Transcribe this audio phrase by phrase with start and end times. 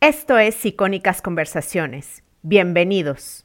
[0.00, 2.22] Esto es Icónicas Conversaciones.
[2.42, 3.44] Bienvenidos.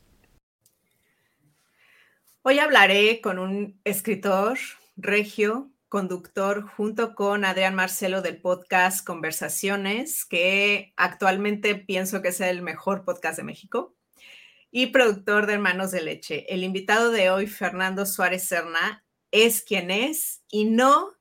[2.44, 4.60] Hoy hablaré con un escritor
[4.96, 12.62] regio, conductor, junto con Adrián Marcelo del podcast Conversaciones, que actualmente pienso que es el
[12.62, 13.96] mejor podcast de México,
[14.70, 16.46] y productor de Hermanos de Leche.
[16.54, 21.14] El invitado de hoy, Fernando Suárez Serna, es quien es y no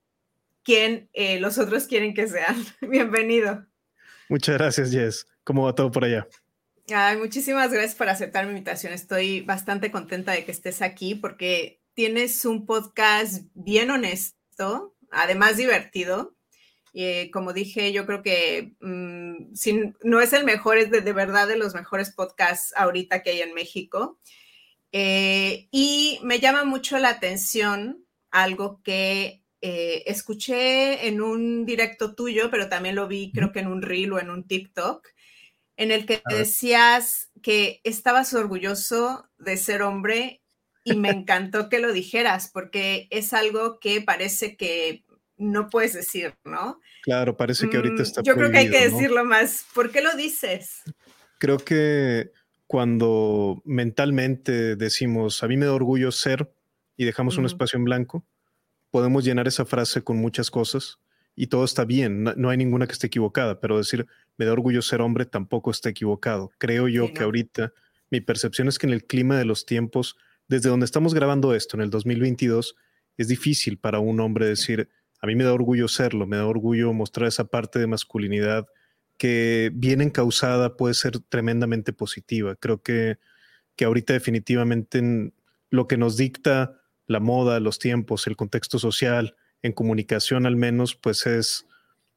[0.63, 2.63] quien eh, los otros quieren que sean.
[2.83, 3.72] Bienvenido.
[4.33, 5.27] Muchas gracias, Jess.
[5.45, 6.27] ¿Cómo va todo por allá?
[6.91, 8.95] Ay, muchísimas gracias por aceptar mi invitación.
[8.95, 16.35] Estoy bastante contenta de que estés aquí porque tienes un podcast bien honesto, además divertido.
[16.95, 21.13] Y eh, como dije, yo creo que mm, si no es el mejor, es de,
[21.13, 24.19] verdad de los mejores podcasts ahorita que hay en México.
[24.93, 32.51] Eh, y me llama mucho la atención algo que eh, escuché en un directo tuyo,
[32.51, 35.07] pero también lo vi creo que en un reel o en un TikTok,
[35.77, 40.43] en el que decías que estabas orgulloso de ser hombre
[40.83, 45.05] y me encantó que lo dijeras porque es algo que parece que
[45.37, 46.81] no puedes decir, ¿no?
[47.03, 48.23] Claro, parece que ahorita mm, está.
[48.23, 49.65] Yo creo que hay que decirlo más.
[49.75, 50.83] ¿Por qué lo dices?
[51.39, 52.33] Creo que
[52.67, 56.53] cuando mentalmente decimos, a mí me da orgullo ser
[56.97, 58.27] y dejamos un espacio en blanco,
[58.93, 60.99] podemos llenar esa frase con muchas cosas
[61.35, 64.83] y todo está bien, no, hay ninguna que esté equivocada, pero decir me da orgullo
[64.83, 66.53] ser hombre tampoco está equivocado.
[66.59, 67.73] Creo yo que ahorita
[68.11, 71.77] mi percepción es que en el clima de los tiempos, desde donde estamos grabando esto,
[71.79, 72.77] en el 2022,
[73.17, 76.93] es difícil para un hombre decir, a mí me da orgullo serlo, me da orgullo
[76.93, 78.67] mostrar esa parte de masculinidad
[79.17, 82.57] que bien encausada puede ser tremendamente positiva.
[82.57, 83.19] Creo que,
[83.75, 85.33] que ahorita definitivamente
[85.71, 86.82] lo que nos dicta
[87.13, 91.67] la moda, los tiempos, el contexto social, en comunicación al menos, pues es,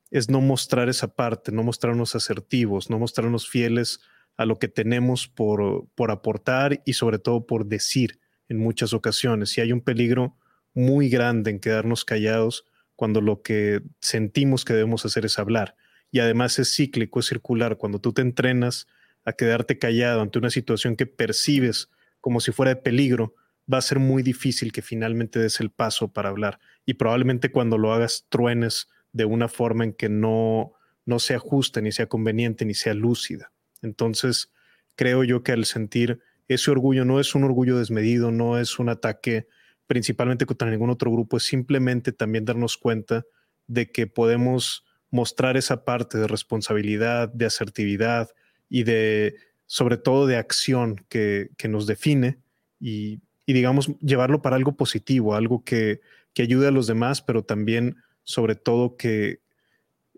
[0.10, 4.00] es no mostrar esa parte, no mostrarnos asertivos, no mostrarnos fieles
[4.38, 9.58] a lo que tenemos por, por aportar y sobre todo por decir en muchas ocasiones.
[9.58, 10.36] Y hay un peligro
[10.74, 12.66] muy grande en quedarnos callados
[12.96, 15.76] cuando lo que sentimos que debemos hacer es hablar.
[16.12, 17.78] Y además es cíclico, es circular.
[17.78, 18.88] Cuando tú te entrenas
[19.26, 21.90] a quedarte callado ante una situación que percibes
[22.22, 23.36] como si fuera de peligro,
[23.72, 26.60] va a ser muy difícil que finalmente des el paso para hablar.
[26.86, 30.74] Y probablemente cuando lo hagas truenes de una forma en que no,
[31.06, 33.52] no sea justa, ni sea conveniente, ni sea lúcida.
[33.82, 34.52] Entonces,
[34.96, 38.90] creo yo que al sentir ese orgullo no es un orgullo desmedido, no es un
[38.90, 39.48] ataque
[39.88, 43.24] principalmente contra ningún otro grupo, es simplemente también darnos cuenta
[43.68, 48.30] de que podemos mostrar esa parte de responsabilidad, de asertividad
[48.70, 52.40] y de, sobre todo, de acción que, que nos define
[52.80, 56.02] y y digamos, llevarlo para algo positivo, algo que,
[56.34, 59.42] que ayude a los demás, pero también, sobre todo, que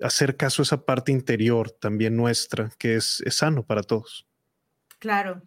[0.02, 4.28] hacer caso a esa parte interior también nuestra, que es, sano para todos.
[5.00, 5.44] Claro.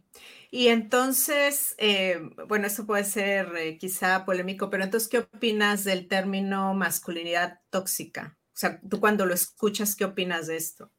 [0.50, 6.08] Y entonces, eh, bueno, eso puede ser eh, quizá polémico, pero entonces, ¿qué opinas del
[6.08, 8.36] término masculinidad tóxica?
[8.48, 10.92] O sea, tú cuando lo escuchas, ¿qué opinas de esto?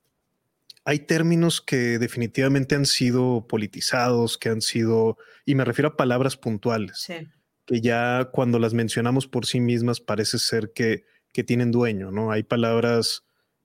[0.83, 6.37] Hay términos que definitivamente han sido politizados, que han sido, y me refiero a palabras
[6.37, 7.07] puntuales,
[7.65, 12.31] que ya cuando las mencionamos por sí mismas parece ser que, que tienen dueño, ¿no?
[12.31, 13.23] Hay palabras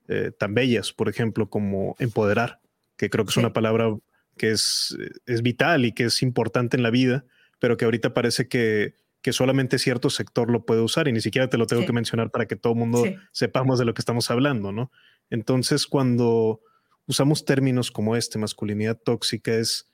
[0.09, 2.61] eh, tan bellas, por ejemplo, como empoderar,
[2.97, 3.97] que creo que es una palabra
[4.37, 7.25] que es, es vital y que es importante en la vida,
[7.59, 11.49] pero que ahorita parece que, que solamente cierto sector lo puede usar y ni siquiera
[11.49, 14.31] te lo tengo que mencionar para que todo el mundo sepamos de lo que estamos
[14.31, 14.93] hablando, ¿no?
[15.31, 16.61] Entonces, cuando
[17.07, 19.91] usamos términos como este, masculinidad tóxica, es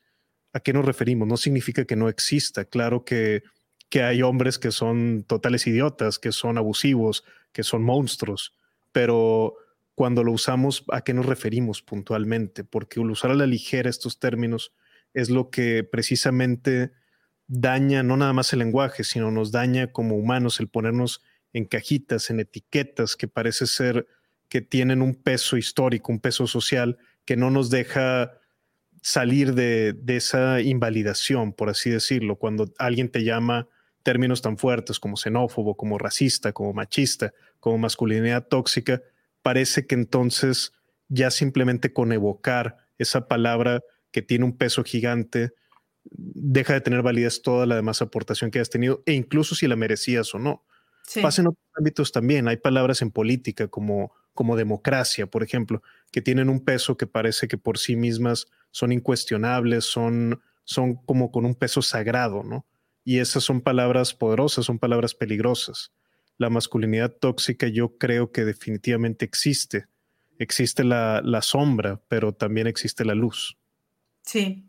[0.52, 1.28] a qué nos referimos.
[1.28, 2.64] No significa que no exista.
[2.64, 3.42] Claro que,
[3.88, 8.54] que hay hombres que son totales idiotas, que son abusivos, que son monstruos,
[8.92, 9.56] pero
[9.94, 12.64] cuando lo usamos, ¿a qué nos referimos puntualmente?
[12.64, 14.72] Porque usar a la ligera estos términos
[15.12, 16.92] es lo que precisamente
[17.46, 22.30] daña no nada más el lenguaje, sino nos daña como humanos el ponernos en cajitas,
[22.30, 24.06] en etiquetas que parece ser
[24.52, 28.32] que tienen un peso histórico, un peso social que no nos deja
[29.00, 33.66] salir de, esa invalidación, por así decirlo, cuando alguien te llama
[34.03, 39.00] términos tan fuertes como xenófobo, como racista, como machista, como masculinidad tóxica,
[39.41, 40.74] parece que entonces
[41.09, 43.80] ya simplemente con evocar esa palabra
[44.10, 45.54] que tiene un peso gigante,
[46.04, 49.77] deja de tener validez toda la demás aportación que has tenido, e incluso si la
[49.77, 50.62] merecías o no.
[51.22, 52.48] Pasa en otros ámbitos también.
[52.48, 57.48] Hay palabras en política como como democracia, por ejemplo, que tienen un peso que parece
[57.48, 62.66] que por sí mismas son incuestionables, son, son como con un peso sagrado, ¿no?
[63.04, 65.92] Y esas son palabras poderosas, son palabras peligrosas.
[66.38, 69.86] La masculinidad tóxica yo creo que definitivamente existe
[70.42, 73.56] existe la, sombra, pero también existe la luz.
[74.22, 74.64] Sí.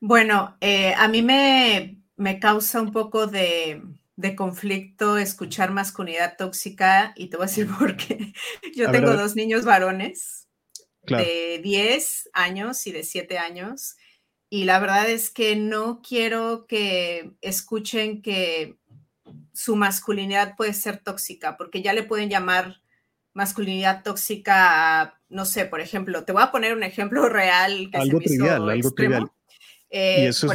[0.00, 3.82] Bueno, eh, a mí me, me, causa un poco de,
[4.34, 8.32] conflicto escuchar masculinidad tóxica y te voy a decir por qué.
[8.74, 10.48] Yo tengo dos niños varones
[11.02, 13.96] de 10 años y de 7 años
[14.50, 18.78] y la verdad es que no quiero que escuchen que
[19.52, 22.80] su masculinidad puede ser tóxica, porque ya le pueden llamar
[23.34, 27.90] masculinidad tóxica a, no sé, por ejemplo, te voy a poner un ejemplo real.
[27.90, 29.30] Que algo trivial, algo trivial.
[29.90, 30.54] y eh, eso es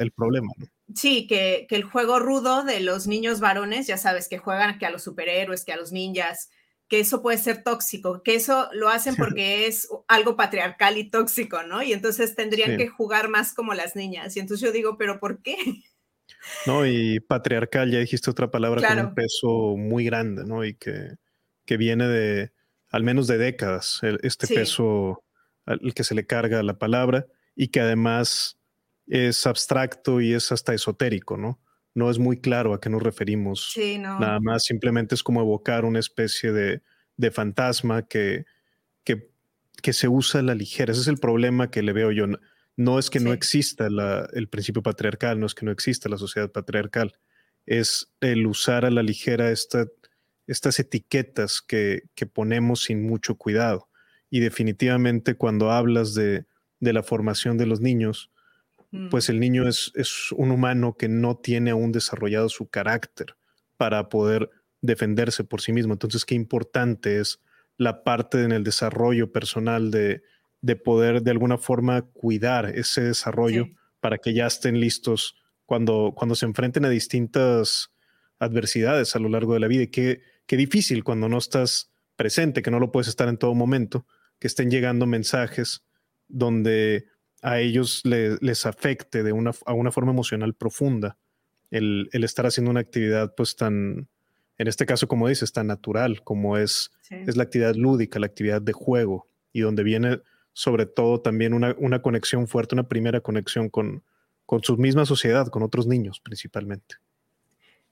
[0.00, 0.52] el problema.
[0.94, 4.86] Sí, que, que, el juego rudo de los niños varones, ya sabes, que juegan que
[4.86, 6.50] a los superhéroes, que a los ninjas,
[6.88, 11.62] que eso puede ser tóxico, que eso lo hacen porque es algo patriarcal y tóxico,
[11.62, 11.82] ¿no?
[11.82, 14.36] Y entonces tendrían que jugar más como las niñas.
[14.36, 15.56] Y entonces yo digo, ¿pero por qué?
[16.66, 20.64] No, y patriarcal, ya dijiste otra palabra con un peso muy grande, ¿no?
[20.64, 21.16] Y que,
[21.64, 22.52] que viene de,
[22.90, 25.24] al menos de décadas, este peso
[25.66, 27.26] al que se le carga la palabra
[27.56, 28.58] y que además
[29.06, 31.60] es abstracto y es hasta esotérico, ¿no?
[31.94, 33.70] no es muy claro a qué nos referimos.
[33.72, 34.18] Sí, no.
[34.18, 36.82] Nada más simplemente es como evocar una especie de,
[37.30, 38.44] fantasma que,
[39.04, 39.30] que,
[39.80, 40.92] que, se usa a la ligera.
[40.92, 42.26] Ese es el problema que le veo yo.
[42.76, 43.86] No, es que no exista
[44.32, 47.16] el principio patriarcal, no es que no exista la sociedad patriarcal,
[47.66, 49.86] es el usar a la ligera esta,
[50.48, 53.88] estas etiquetas que, que, ponemos sin mucho cuidado.
[54.28, 56.46] Y definitivamente cuando hablas de,
[56.80, 58.32] de la formación de los niños,
[59.10, 59.92] pues el niño es,
[60.32, 63.36] un humano que no tiene aún desarrollado su carácter
[63.76, 64.50] para poder
[64.82, 65.94] defenderse por sí mismo.
[65.94, 67.40] Entonces, qué importante es
[67.76, 70.22] la parte en el desarrollo personal de,
[70.84, 73.66] poder de alguna forma cuidar ese desarrollo
[74.00, 75.36] para que ya estén listos
[75.66, 77.90] cuando, cuando se enfrenten a distintas
[78.38, 79.82] adversidades a lo largo de la vida.
[79.82, 83.54] Y qué, qué difícil cuando no estás presente, que no lo puedes estar en todo
[83.54, 84.06] momento,
[84.38, 85.82] que estén llegando mensajes
[86.28, 87.06] donde
[87.44, 91.18] a ellos les afecte de una, a una forma emocional profunda
[91.70, 94.08] el, estar haciendo una actividad pues tan,
[94.56, 98.62] en este caso como dices, tan natural como es, es la actividad lúdica, la actividad
[98.62, 100.22] de juego y donde viene
[100.54, 104.02] sobre todo también una, una conexión fuerte, una primera conexión con,
[104.46, 106.96] con su misma sociedad, con otros niños principalmente.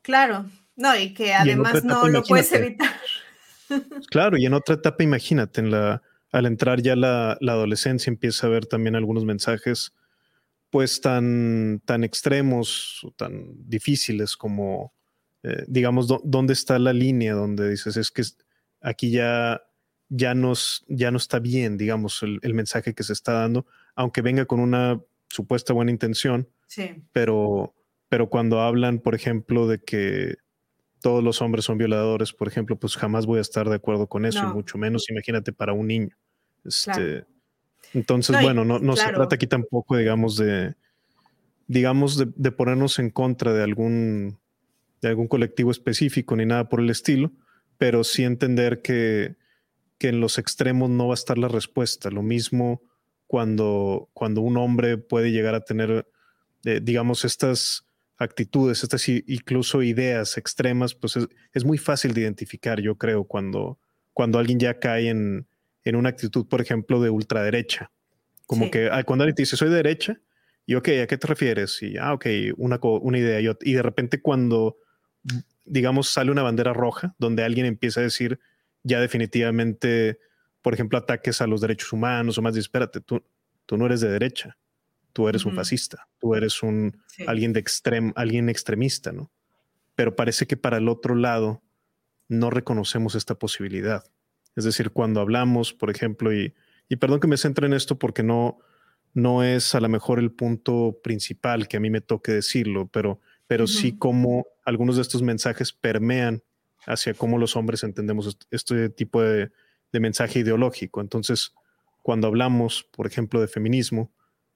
[0.00, 0.46] Claro,
[0.76, 2.90] no, y que además no lo puedes evitar.
[4.10, 6.02] Claro, y en otra etapa, imagínate, en la,
[6.32, 9.94] al entrar ya la, adolescencia empieza a ver también algunos mensajes
[10.70, 14.94] pues tan, tan extremos, tan difíciles como,
[15.43, 18.23] eh, digamos, dónde está la línea donde dices, es que
[18.81, 19.61] aquí ya,
[20.08, 24.46] ya, nos, ya no está bien, digamos, el, mensaje que se está dando, aunque venga
[24.46, 27.05] con una supuesta buena intención, sí.
[27.12, 27.75] pero,
[28.08, 30.37] pero cuando hablan, por ejemplo, de que
[31.02, 34.25] todos los hombres son violadores, por ejemplo, pues jamás voy a estar de acuerdo con
[34.25, 36.17] eso, mucho menos imagínate para un niño.
[36.64, 37.25] Este,
[37.93, 40.75] Entonces, bueno, no, no se trata aquí tampoco, digamos, de,
[41.67, 44.38] digamos, de, ponernos en contra de algún,
[45.00, 47.32] de algún colectivo específico ni nada por el estilo,
[47.79, 49.37] pero sí entender que,
[49.99, 52.11] que en los extremos no va a estar la respuesta.
[52.11, 52.82] Lo mismo
[53.26, 56.06] cuando, cuando un hombre puede llegar a tener,
[56.64, 57.87] eh, digamos, estas
[58.19, 63.79] actitudes, estas incluso ideas extremas, pues es, es, muy fácil de identificar, yo creo, cuando,
[64.12, 65.49] cuando alguien ya cae en,
[65.84, 67.90] en una actitud, por ejemplo, de ultraderecha.
[68.46, 70.21] Como que ah, cuando alguien te dice soy de derecha,
[70.66, 71.83] y ok, ¿a qué te refieres?
[71.83, 72.26] Y ah, ok,
[72.57, 73.40] una, una idea.
[73.40, 74.78] Y, y de repente cuando,
[75.64, 78.38] digamos, sale una bandera roja, donde alguien empieza a decir
[78.85, 80.18] ya definitivamente,
[80.61, 83.23] por ejemplo, ataques a los derechos humanos o más, espérate, tú,
[83.66, 84.59] tú no eres de derecha,
[85.12, 89.30] tú eres un fascista, tú eres un alguien de extrem, alguien extremista, ¿no?
[89.95, 91.62] Pero parece que para el otro lado
[92.28, 94.04] no reconocemos esta posibilidad.
[94.56, 96.54] Es decir, cuando hablamos, por ejemplo, y,
[96.99, 98.59] perdón que me centre en esto porque no,
[99.14, 103.21] no es a lo mejor el punto principal que a mí me toque decirlo, pero,
[103.47, 106.42] pero sí como algunos de estos mensajes permean
[106.87, 109.50] hacia cómo los hombres entendemos este tipo de,
[109.92, 111.00] de mensaje ideológico.
[111.00, 111.54] Entonces,
[112.02, 114.11] cuando hablamos, por ejemplo, de feminismo,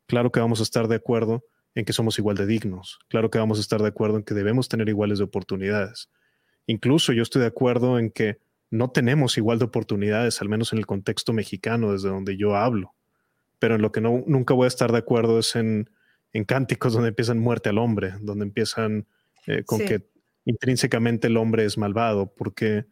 [0.06, 3.38] claro que vamos a estar de acuerdo en que somos igual de dignos, claro que
[3.38, 6.10] vamos a estar de acuerdo en que debemos tener iguales de oportunidades.
[6.66, 8.38] Incluso yo estoy de acuerdo en que
[8.70, 12.94] no tenemos igual de oportunidades, al menos en el contexto mexicano desde donde yo hablo.
[13.58, 15.88] Pero en lo que no, nunca voy a estar de acuerdo es en,
[16.46, 19.06] cánticos donde empiezan muerte al hombre, donde empiezan
[19.46, 20.06] eh, con que
[20.44, 22.84] intrínsecamente el hombre es malvado, porque...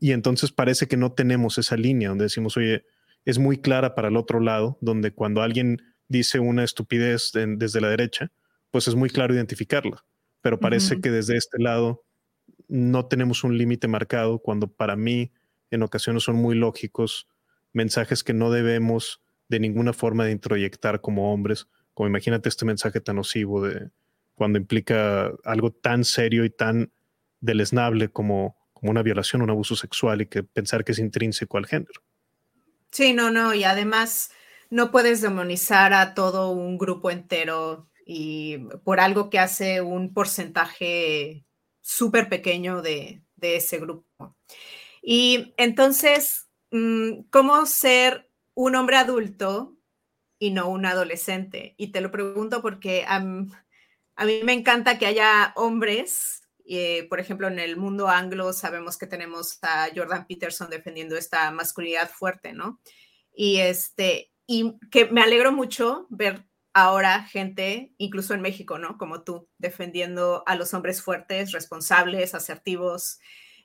[0.00, 2.84] Y entonces parece que no tenemos esa línea donde decimos, oye,
[3.24, 7.88] es muy clara para el otro lado, donde cuando alguien dice una estupidez desde la
[7.88, 8.30] derecha,
[8.70, 10.04] pues es muy claro identificarla.
[10.42, 12.02] Pero parece que desde este lado
[12.70, 15.32] no tenemos un límite marcado cuando para mí
[15.70, 17.28] en ocasiones son muy lógicos
[17.72, 23.00] mensajes que no debemos de ninguna forma de introyectar como hombres, como imagínate este mensaje
[23.00, 23.90] tan nocivo de
[24.34, 26.92] cuando implica algo tan serio y tan
[27.40, 31.66] deleznable como, como una violación, un abuso sexual y que pensar que es intrínseco al
[31.66, 32.00] género.
[32.90, 34.30] Sí, no, no, y además
[34.70, 41.44] no puedes demonizar a todo un grupo entero y por algo que hace un porcentaje
[41.90, 44.36] súper pequeño de, ese grupo.
[45.02, 49.76] Y entonces, mm, ¿cómo ser un hombre adulto
[50.38, 51.74] y no un adolescente?
[51.78, 53.50] Y te lo pregunto porque a mí
[54.44, 56.40] me encanta que haya hombres
[56.72, 61.50] eh, por ejemplo, en el mundo anglo sabemos que tenemos a Jordan Peterson defendiendo esta
[61.50, 62.80] masculinidad fuerte, ¿no?
[63.34, 68.98] Y, este, y que me alegro mucho ver ahora gente, incluso en México, ¿no?
[68.98, 73.18] Como tú, defendiendo a los hombres fuertes, responsables, asertivos.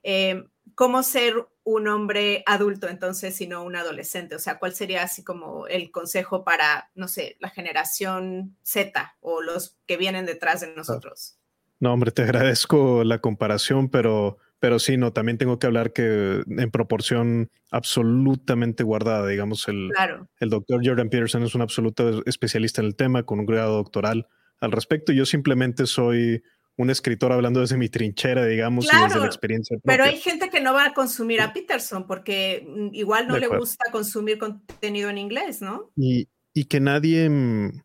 [0.03, 0.43] Eh,
[0.75, 4.35] ¿Cómo ser un hombre adulto entonces y no un adolescente?
[4.35, 9.41] O sea, ¿cuál sería así como el consejo para, no sé, la generación Z o
[9.41, 11.37] los que vienen detrás de nosotros?
[11.79, 16.41] No, hombre, te agradezco la comparación, pero, pero sí, no, también tengo que hablar que
[16.47, 19.91] en proporción absolutamente guardada, digamos, el,
[20.39, 24.27] el doctor Jordan Peterson es un absoluto especialista en el tema, con un grado doctoral
[24.59, 25.13] al respecto.
[25.13, 26.41] Yo simplemente soy
[26.77, 29.77] un escritor hablando desde mi trinchera, digamos, y desde la experiencia.
[29.83, 33.45] Pero hay gente que no va a consumir a Peterson porque mm, igual no le
[33.45, 35.91] gusta consumir contenido en inglés, ¿no?
[35.95, 37.83] Y, y que nadie mm,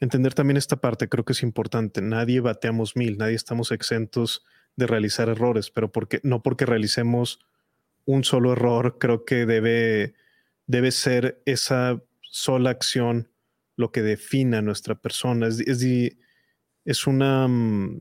[0.00, 2.02] entender también esta parte creo que es importante.
[2.02, 4.44] Nadie bateamos mil, nadie estamos exentos
[4.78, 7.40] de realizar errores, pero porque, no porque realicemos
[8.04, 10.14] un solo error, creo que debe,
[10.68, 13.28] debe ser esa sola acción
[13.74, 15.48] lo que defina a nuestra persona.
[15.48, 15.84] Es, es,
[16.84, 18.00] es una, mm,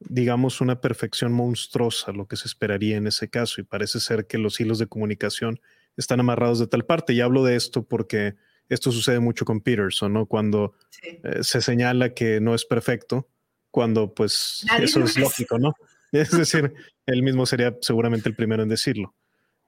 [0.00, 4.36] digamos, una perfección monstruosa lo que se esperaría en ese caso y parece ser que
[4.36, 5.58] los hilos de comunicación
[5.96, 7.14] están amarrados de tal parte.
[7.14, 8.34] Y hablo de esto porque
[8.68, 10.26] esto sucede mucho con Peterson, ¿no?
[10.26, 10.74] Cuando
[11.22, 13.26] eh, se señala que no es perfecto,
[13.70, 15.74] cuando pues eso es lógico, ¿no?
[16.14, 16.72] Es decir,
[17.06, 19.14] él mismo sería seguramente el primero en decirlo.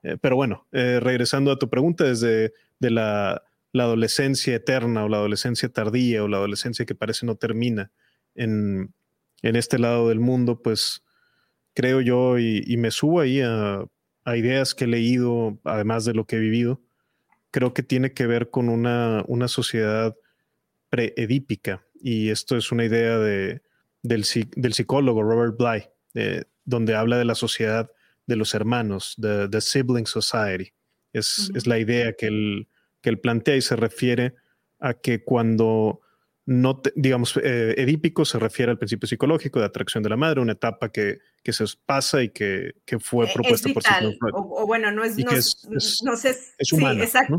[0.02, 3.42] Eh, pero bueno, eh, regresando a tu pregunta, desde de la,
[3.74, 7.90] adolescencia eterna o la adolescencia tardía o la adolescencia que parece no termina
[8.34, 8.94] en,
[9.42, 11.02] este lado del mundo, pues
[11.74, 13.84] creo yo y, me subo ahí a,
[14.24, 16.80] a, ideas que he leído, además de lo que he vivido,
[17.50, 20.16] creo que tiene que ver con una, una sociedad
[20.88, 21.84] preedípica.
[22.00, 23.60] Y esto es una idea de,
[24.02, 24.24] del,
[24.56, 25.84] del psicólogo Robert Bly,
[26.64, 27.90] donde habla de la sociedad
[28.26, 30.72] de los hermanos, de the sibling society.
[31.12, 32.68] Es, es la idea que él,
[33.00, 34.34] que él plantea y se refiere
[34.78, 36.00] a que cuando
[36.46, 40.52] no, digamos, eh, edípico se refiere al principio psicológico de atracción de la madre, una
[40.52, 44.32] etapa que, que se pasa y que, que fue e, propuesta por Sigmund Freud.
[44.32, 47.36] O, bueno, no es, no, es, no sé, es exacto.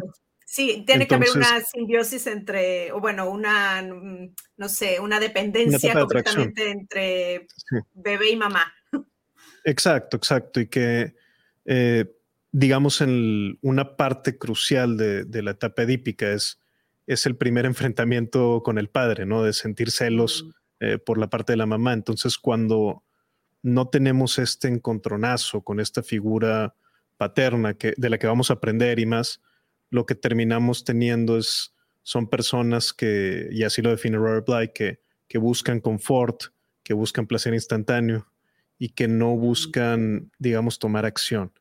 [0.49, 5.93] Sí, tiene que haber una simbiosis entre, o bueno, una, mm, no sé, una dependencia
[5.93, 7.47] completamente entre
[7.93, 8.73] bebé y mamá.
[9.65, 10.61] Exacto, exacto.
[10.61, 11.13] Y que,
[11.65, 12.05] eh,
[12.53, 16.59] digamos, en una parte crucial de, de la etapa edípica es
[17.07, 19.41] es el primer enfrentamiento con el padre, ¿no?
[19.41, 20.51] De sentir celos mm.
[20.81, 21.93] eh, por la parte de la mamá.
[21.93, 23.03] Entonces, cuando
[23.63, 26.75] no tenemos este encontronazo con esta figura
[27.15, 29.41] paterna que, de la que vamos a aprender y más,
[29.89, 34.99] lo que terminamos teniendo es, son personas que, y así lo define Robert Bly, que,
[35.27, 36.43] que buscan confort,
[36.83, 38.31] que buscan placer instantáneo
[38.79, 41.51] y que no buscan, digamos, tomar acción.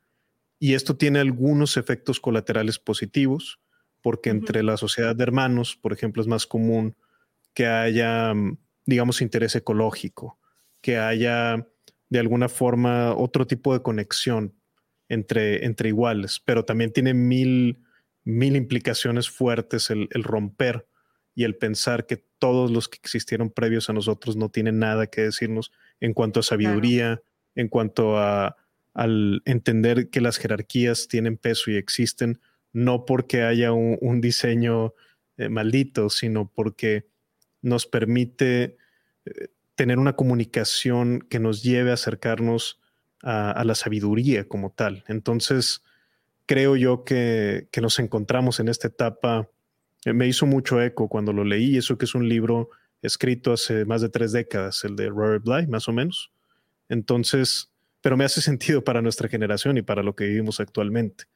[0.59, 3.61] Y esto tiene algunos efectos colaterales positivos,
[4.03, 6.97] porque entre la sociedad de hermanos, por ejemplo, es más común
[7.55, 10.39] que haya, mm, digamos, interés ecológico,
[10.81, 11.67] que haya
[12.09, 14.55] de alguna forma otro tipo de conexión
[15.09, 17.85] entre, entre iguales, pero también tiene mil,
[18.27, 20.87] mil implicaciones fuertes el, romper
[21.35, 25.23] y el pensar que todos los que existieron previos a nosotros no tienen nada que
[25.23, 27.23] decirnos en cuanto a sabiduría,
[27.55, 28.57] en cuanto a
[28.95, 32.41] al entender que las jerarquías tienen peso y existen,
[32.73, 34.95] no porque haya un, diseño
[35.37, 37.07] eh, maldito, sino porque
[37.61, 38.79] nos permite
[39.27, 42.81] eh, tener una comunicación que nos lleve a acercarnos
[43.23, 45.05] a, la sabiduría como tal.
[45.09, 45.83] Entonces,
[46.47, 49.49] creo yo que, nos encontramos en esta etapa.
[50.05, 52.71] Eh, me hizo mucho eco cuando lo leí, eso que es un libro
[53.03, 56.33] escrito hace más de tres décadas, el de Robert Bly, más o menos.
[56.89, 61.27] Entonces, pero me hace sentido para nuestra generación y para lo que vivimos actualmente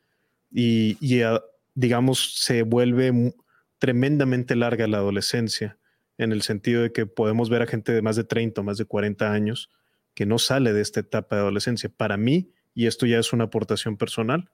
[0.50, 1.42] y, ah,
[1.74, 3.34] digamos, se vuelve
[3.78, 5.78] tremendamente larga la adolescencia,
[6.18, 8.76] en el sentido de que podemos ver a gente de más de 30 o más
[8.76, 9.70] de 40 años
[10.14, 11.88] que no sale de esta etapa de adolescencia.
[11.88, 14.50] Para mí, y esto ya es una aportación personal,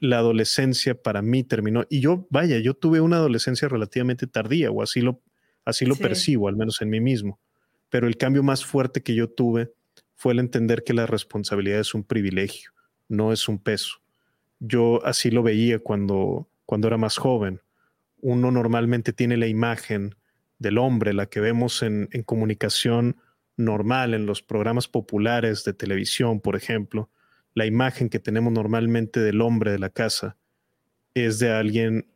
[0.00, 1.84] la adolescencia para mí terminó.
[1.88, 5.20] Y yo, vaya, yo tuve una adolescencia relativamente tardía, o así lo,
[5.64, 7.38] así lo percibo, al menos en mí mismo.
[7.90, 9.72] Pero el cambio más fuerte que yo tuve
[10.14, 12.72] fue el entender que la responsabilidad es un privilegio,
[13.08, 14.00] no es un peso.
[14.58, 17.60] Yo así lo veía cuando, cuando era más joven.
[18.20, 20.14] Uno normalmente tiene la imagen
[20.58, 23.16] del hombre, la que vemos en, en comunicación
[23.56, 27.10] normal, en los programas populares de televisión, por ejemplo,
[27.56, 30.36] la imagen que tenemos normalmente del hombre de la casa
[31.14, 32.06] es de alguien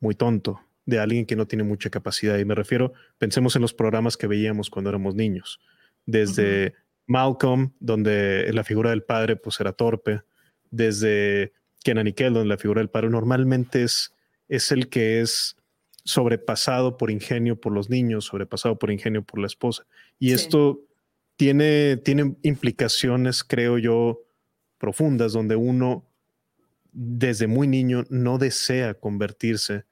[0.00, 2.38] muy tonto, de alguien que no tiene mucha capacidad.
[2.38, 5.60] Y me refiero, pensemos en los programas que veíamos cuando éramos niños,
[6.06, 6.72] desde
[7.06, 10.22] Malcolm, donde la figura del padre pues era torpe,
[10.70, 11.52] desde
[11.84, 14.14] Kenan y Kel, donde la figura del padre normalmente es,
[14.48, 15.54] es el que es
[16.02, 19.84] sobrepasado por ingenio por los niños, sobrepasado por ingenio por la esposa.
[20.18, 20.80] Y esto
[21.36, 24.24] tiene, tiene implicaciones, creo yo,
[24.78, 26.04] profundas donde uno
[26.92, 29.84] desde muy niño no desea convertirse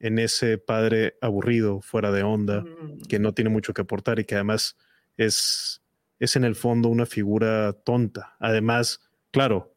[0.00, 3.02] en ese padre aburrido, fuera de onda, mm.
[3.08, 4.76] que no tiene mucho que aportar y que además
[5.16, 5.82] es,
[6.18, 8.36] es en el fondo una figura tonta.
[8.38, 9.74] Además, claro,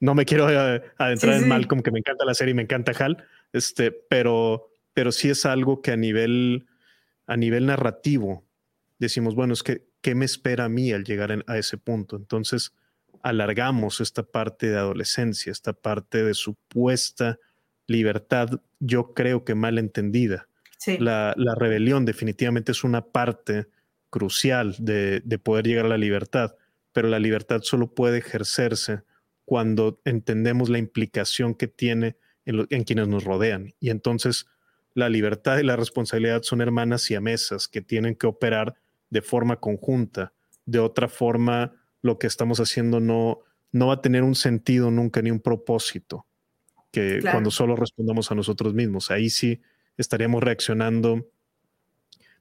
[0.00, 2.92] no me quiero eh, adentrar en Malcolm, que me encanta la serie y me encanta
[2.92, 6.66] Hal, este, pero, pero sí es algo que a nivel,
[7.26, 8.44] a nivel narrativo
[8.98, 12.16] decimos, bueno, es que, ¿qué me espera a mí al llegar a ese punto?
[12.16, 12.72] Entonces,
[13.24, 17.38] alargamos esta parte de adolescencia, esta parte de supuesta
[17.86, 20.46] libertad, yo creo que mal entendida.
[20.98, 23.68] La, rebelión definitivamente es una parte
[24.10, 26.54] crucial de, poder llegar a la libertad,
[26.92, 29.00] pero la libertad solo puede ejercerse
[29.46, 33.72] cuando entendemos la implicación que tiene en, en quienes nos rodean.
[33.80, 34.46] Y entonces
[34.92, 38.74] la libertad y la responsabilidad son hermanas y amesas que tienen que operar
[39.08, 40.34] de forma conjunta.
[40.66, 41.72] De otra forma,
[42.04, 43.40] lo que estamos haciendo no,
[43.72, 46.26] no va a tener un sentido nunca ni un propósito
[46.92, 49.10] que cuando solo respondamos a nosotros mismos.
[49.10, 49.62] Ahí sí
[49.96, 51.26] estaríamos reaccionando,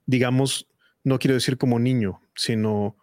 [0.05, 0.67] digamos,
[1.05, 2.97] no quiero decir como niño, sino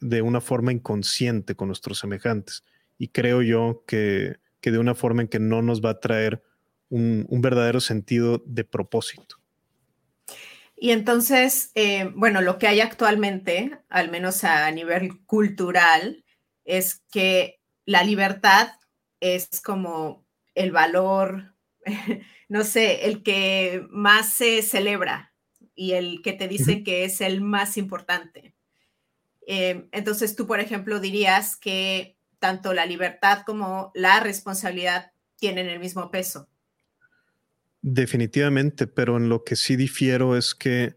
[0.00, 2.62] de una forma inconsciente con nuestros semejantes.
[2.98, 6.42] Y creo yo que, que de una forma en que no nos va a traer
[6.90, 9.36] un, un verdadero sentido de propósito.
[10.82, 16.24] Y entonces, eh, bueno, lo que hay actualmente, al menos a nivel cultural,
[16.64, 18.72] es que la libertad
[19.20, 21.54] es como el valor,
[22.48, 25.32] no sé, el que más se celebra
[25.76, 28.56] y el que te dice que es el más importante.
[29.46, 35.78] Eh, entonces tú, por ejemplo, dirías que tanto la libertad como la responsabilidad tienen el
[35.78, 36.48] mismo peso.
[37.82, 40.94] Definitivamente, pero en lo que sí difiero es que,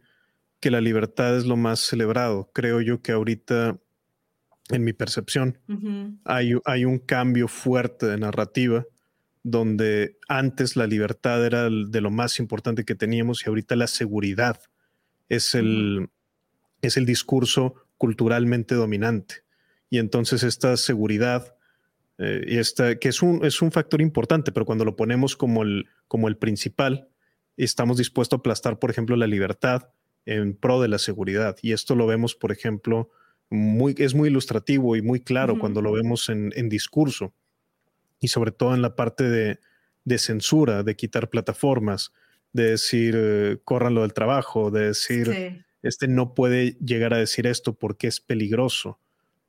[0.60, 2.52] que la libertad es lo más celebrado.
[2.54, 3.80] Creo yo que ahorita,
[4.70, 5.58] en mi percepción,
[6.24, 8.86] hay, hay un cambio fuerte de narrativa
[9.42, 14.60] donde antes la libertad era de lo más importante que teníamos y ahorita la seguridad
[15.30, 16.10] es el,
[16.82, 19.44] es el discurso culturalmente dominante.
[19.90, 21.55] Y entonces esta seguridad
[22.18, 25.64] eh, y esta, que es un, es un factor importante, pero cuando lo ponemos como
[25.64, 27.10] el, como el principal,
[27.58, 29.90] estamos dispuestos a aplastar, por ejemplo, la libertad
[30.26, 31.58] en pro de la seguridad.
[31.62, 33.10] Y esto lo vemos, por ejemplo,
[33.50, 37.34] muy, es muy ilustrativo y muy claro cuando lo vemos en, en, discurso.
[38.20, 39.60] Y sobre todo en la parte de,
[40.04, 42.12] de censura, de quitar plataformas,
[42.54, 47.46] de decir, eh, corran lo del trabajo, de decir, este no puede llegar a decir
[47.46, 49.00] esto porque es peligroso,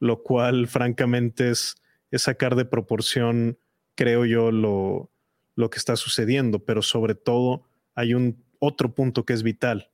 [0.00, 1.76] lo cual francamente es
[2.11, 3.59] es sacar de proporción,
[3.95, 5.11] creo yo, lo,
[5.55, 7.64] lo que está sucediendo, pero sobre todo
[7.95, 9.90] hay un otro punto que es vital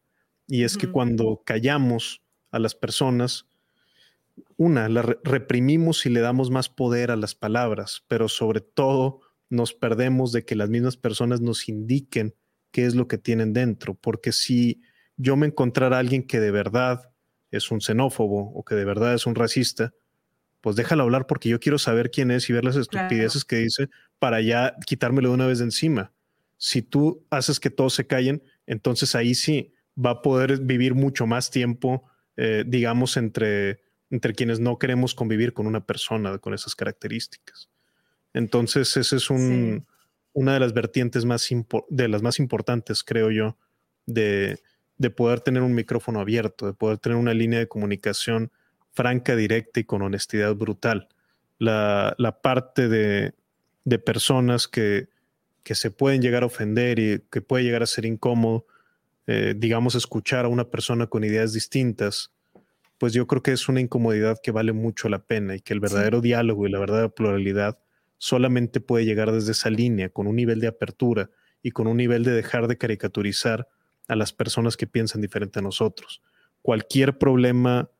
[0.46, 3.46] y es que cuando callamos a las personas,
[4.56, 9.72] una, la reprimimos y le damos más poder a las palabras, pero sobre todo nos
[9.72, 12.34] perdemos de que las mismas personas nos indiquen
[12.70, 14.82] qué es lo que tienen dentro, porque si
[15.16, 17.12] yo me encontrara a alguien que de verdad
[17.50, 19.94] es un xenófobo o que de verdad es un racista,
[20.62, 23.88] pues déjalo hablar porque yo quiero saber quién es y ver las estupideces que dice
[24.18, 26.12] para ya quitármelo de una vez de encima.
[26.56, 31.26] Si tú haces que todos se callen, entonces ahí sí va a poder vivir mucho
[31.26, 32.04] más tiempo,
[32.36, 37.68] eh, digamos, entre, entre quienes no queremos convivir con una persona con esas características.
[38.32, 39.84] Entonces, esa es un,
[40.32, 41.48] una de las vertientes más
[41.90, 43.58] de las más importantes, creo yo,
[44.06, 44.60] de,
[44.96, 48.52] de poder tener un micrófono abierto, de poder tener una línea de comunicación
[48.92, 51.08] franca, directa y con honestidad brutal.
[51.58, 53.34] La, parte de,
[54.00, 55.08] personas que,
[55.62, 58.66] que, se pueden llegar a ofender y que puede llegar a ser incómodo,
[59.26, 62.32] eh, digamos, escuchar a una persona con ideas distintas,
[62.98, 65.80] pues yo creo que es una incomodidad que vale mucho la pena y que el
[65.80, 67.78] verdadero diálogo y la verdadera pluralidad
[68.18, 71.30] solamente puede llegar desde esa línea, con un nivel de apertura
[71.62, 73.68] y con un nivel de dejar de caricaturizar
[74.06, 76.22] a las personas que piensan diferente a nosotros.
[76.60, 77.90] Cualquier problema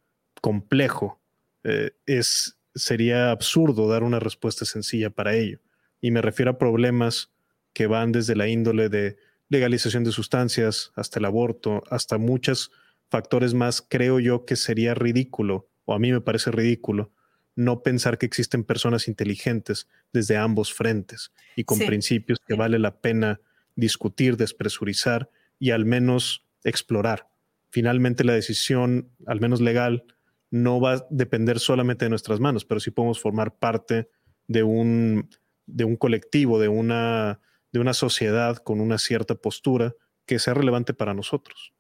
[0.43, 1.23] complejo
[1.65, 5.61] eh, es, sería absurdo dar una respuesta sencilla para ello.
[6.03, 7.31] Y me refiero a problemas
[7.73, 9.17] que van desde la índole de
[9.49, 12.71] legalización de sustancias hasta el aborto, hasta muchos
[13.09, 17.13] factores más, creo yo que sería ridículo, o a mí me parece ridículo,
[17.55, 23.01] no pensar que existen personas inteligentes desde ambos frentes y con principios que vale la
[23.01, 23.41] pena
[23.77, 27.29] discutir, despresurizar y al menos explorar.
[27.71, 30.05] Finalmente la decisión, al menos legal,
[30.53, 34.11] no va a depender solamente de nuestras manos, pero sí podemos formar parte
[34.47, 35.31] de un,
[35.67, 37.41] de un colectivo, de una,
[37.73, 39.95] de una sociedad con una cierta postura
[40.27, 41.73] que sea relevante para nosotros.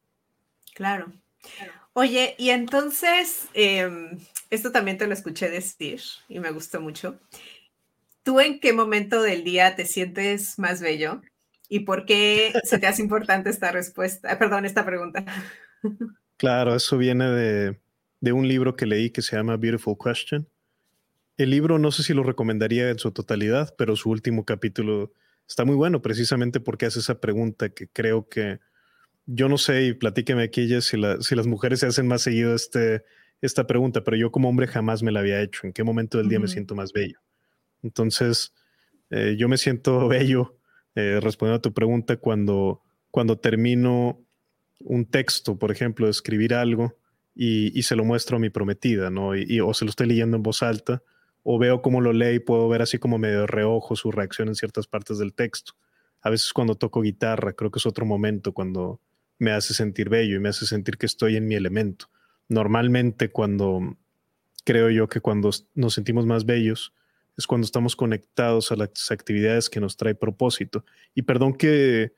[0.75, 1.13] Claro.
[1.93, 7.21] Oye, y entonces, em, esto también te lo escuché decir y me gustó mucho.
[8.23, 11.21] ¿Tú en qué momento del día te sientes más bello?
[11.69, 14.39] ¿Y por qué se te hace importante esta respuesta?
[14.39, 15.27] Perdón, esta pregunta.
[16.39, 17.82] Claro, eso viene de,
[18.23, 20.49] de un libro que leí que se llama Beautiful Question.
[21.37, 25.13] El libro no sé si lo recomendaría en su totalidad, pero su último capítulo
[25.47, 28.61] está muy bueno precisamente porque hace esa pregunta que creo que
[29.27, 32.55] yo no sé, y platíqueme aquí, Jess, si, si las mujeres se hacen más seguido
[32.55, 33.05] este,
[33.41, 35.67] esta pregunta, pero yo como hombre jamás me la había hecho.
[35.67, 37.19] ¿En qué momento del día me siento más bello?
[37.83, 38.55] Entonces,
[39.11, 40.59] eh, yo me siento bello
[40.95, 44.25] eh, respondiendo a tu pregunta cuando, cuando termino
[44.79, 47.02] un texto, por ejemplo, escribir algo
[47.35, 49.35] y, y, se lo muestro a mi prometida, ¿no?
[49.37, 51.03] Y, o se lo estoy leyendo en voz alta,
[51.43, 54.55] o veo cómo lo lee y puedo ver así como medio reojo su reacción en
[54.55, 55.73] ciertas partes del texto.
[56.21, 59.01] A veces cuando toco guitarra, creo que es otro momento cuando
[59.39, 62.07] me hace sentir bello y me hace sentir que estoy en mi elemento.
[62.49, 63.97] Normalmente cuando
[64.65, 66.93] creo yo que cuando nos sentimos más bellos
[67.37, 70.85] es cuando estamos conectados a las actividades que nos trae propósito.
[71.15, 72.13] Y perdón que,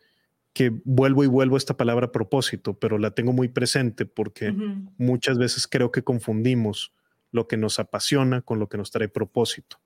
[0.55, 4.55] que vuelvo y vuelvo a esta palabra propósito, pero la tengo muy presente porque
[4.97, 6.95] muchas veces creo que confundimos
[7.31, 9.81] lo que nos apasiona con lo que nos trae propósito.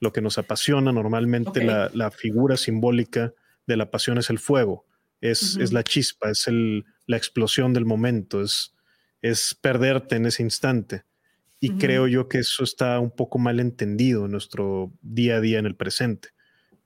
[0.00, 3.32] Lo que nos apasiona normalmente la, la figura simbólica
[3.66, 4.88] de la pasión es el fuego
[5.20, 8.74] es, la chispa, es el, la explosión del momento, es,
[9.22, 11.04] es perderte en ese instante.
[11.60, 15.58] Y creo yo que eso está un poco mal entendido en nuestro día a día
[15.58, 16.28] en el presente.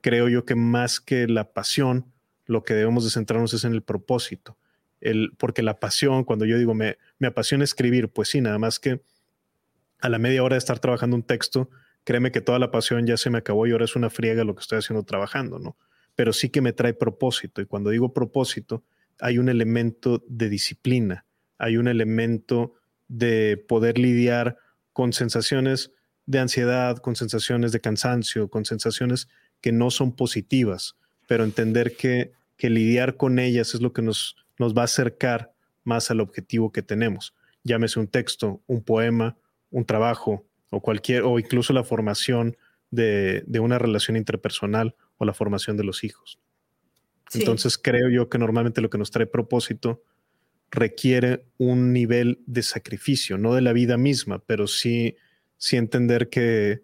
[0.01, 2.11] Creo yo que más que la pasión,
[2.45, 4.57] lo que debemos de centrarnos es en el propósito.
[5.01, 8.79] El, porque la pasión, cuando yo digo me, me apasiona escribir, pues sí, nada más
[8.79, 9.01] que
[9.99, 11.69] a la media hora de estar trabajando un texto,
[12.03, 14.55] créeme que toda la pasión ya se me acabó y ahora es una friega lo
[14.55, 15.77] que estoy haciendo trabajando, ¿no?
[16.15, 17.61] pero sí que me trae propósito.
[17.61, 18.83] Y cuando digo propósito,
[19.19, 21.25] hay un elemento de disciplina,
[21.57, 22.73] hay un elemento
[23.07, 24.57] de poder lidiar
[24.91, 25.91] con sensaciones
[26.25, 29.27] de ansiedad, con sensaciones de cansancio, con sensaciones
[29.61, 30.95] que no son positivas,
[31.27, 35.53] pero entender que, que lidiar con ellas es lo que nos, nos va a acercar
[35.83, 37.33] más al objetivo que tenemos.
[37.63, 39.37] Llámese un texto, un poema,
[39.69, 42.57] un trabajo o cualquier, o incluso la formación
[42.91, 46.39] de, de una relación interpersonal o la formación de los hijos.
[47.33, 50.03] Entonces creo yo que normalmente lo que nos trae propósito
[50.69, 55.15] requiere un nivel de sacrificio, no de la vida misma, pero sí,
[55.57, 56.83] sí entender que,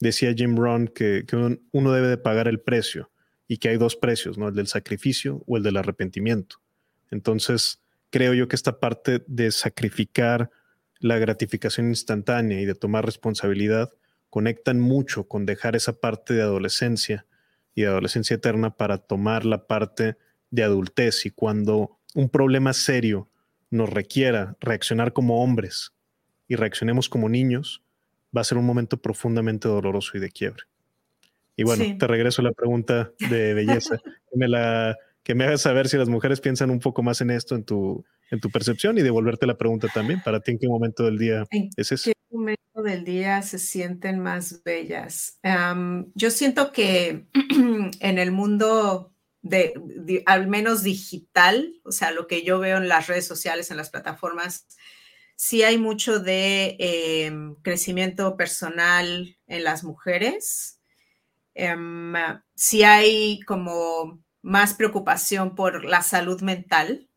[0.00, 1.24] decía Jim Rohn, que,
[1.72, 3.10] uno debe de pagar el precio
[3.50, 4.46] y que hay dos precios, ¿no?
[4.46, 6.62] El del sacrificio o el del arrepentimiento.
[7.10, 10.52] Entonces, creo yo que esta parte de sacrificar
[11.00, 13.90] la gratificación instantánea y de tomar responsabilidad
[14.28, 17.26] conectan mucho con dejar esa parte de adolescencia
[17.74, 20.16] y de adolescencia eterna para tomar la parte
[20.52, 23.28] de adultez y cuando un problema serio
[23.68, 25.92] nos requiera reaccionar como hombres
[26.46, 27.82] y reaccionemos como niños,
[28.36, 30.69] va a ser un momento profundamente doloroso y de quiebre.
[31.60, 33.98] Y bueno, te regreso a la pregunta de belleza.
[34.02, 37.30] que, me la, que me hagas saber si las mujeres piensan un poco más en
[37.30, 40.22] esto, en tu, en tu percepción y devolverte la pregunta también.
[40.24, 41.44] ¿Para ti en qué momento del día
[41.76, 42.12] es eso?
[42.30, 45.38] momento del día se sienten más bellas?
[46.14, 47.26] yo siento que
[48.00, 49.74] en el mundo de,
[50.24, 53.90] al menos digital, o sea, lo que yo veo en las redes sociales, en las
[53.90, 54.66] plataformas,
[55.36, 60.79] sí hay mucho de em, crecimiento personal en las mujeres.
[61.60, 62.14] Um,
[62.54, 67.08] sí hay como más preocupación por la salud mental.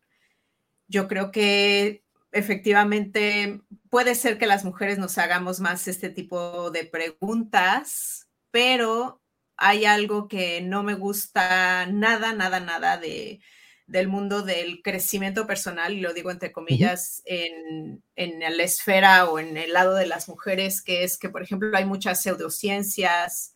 [0.86, 6.84] Yo creo que efectivamente puede ser que las mujeres nos hagamos más este tipo de
[6.84, 9.22] preguntas, pero
[9.56, 13.40] hay algo que no me gusta nada, nada, nada de,
[13.86, 19.38] del mundo del crecimiento personal, y lo digo entre comillas, en, en, la esfera o
[19.38, 23.53] en el lado de las mujeres, que es que, por ejemplo, hay muchas pseudociencias,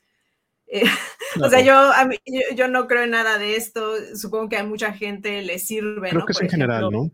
[0.70, 0.82] Eh,
[1.42, 1.90] o sea, yo,
[2.54, 3.94] yo, no creo en nada de esto.
[4.14, 6.10] Supongo que a mucha gente le sirve.
[6.10, 7.10] Creo que es en general, ¿no?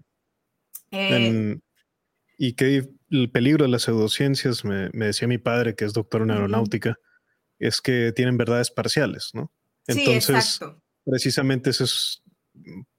[0.91, 1.59] Eh,
[2.37, 6.31] y que el peligro de las pseudociencias, me, decía mi padre, que es doctor en
[6.31, 6.99] aeronáutica,
[7.59, 9.53] es que tienen verdades parciales, ¿no?
[9.87, 10.61] Entonces,
[11.05, 12.23] precisamente esa es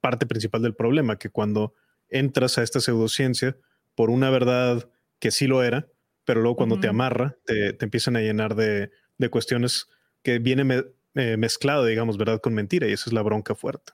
[0.00, 1.74] parte principal del problema, que cuando
[2.08, 3.56] entras a esta pseudociencia
[3.94, 4.88] por una verdad
[5.18, 5.88] que sí lo era,
[6.24, 8.90] pero luego cuando te amarra, te, empiezan a llenar de,
[9.30, 9.88] cuestiones
[10.26, 10.82] que viene
[11.14, 13.92] eh, mezclado, digamos, verdad con mentira, y esa es la bronca fuerte.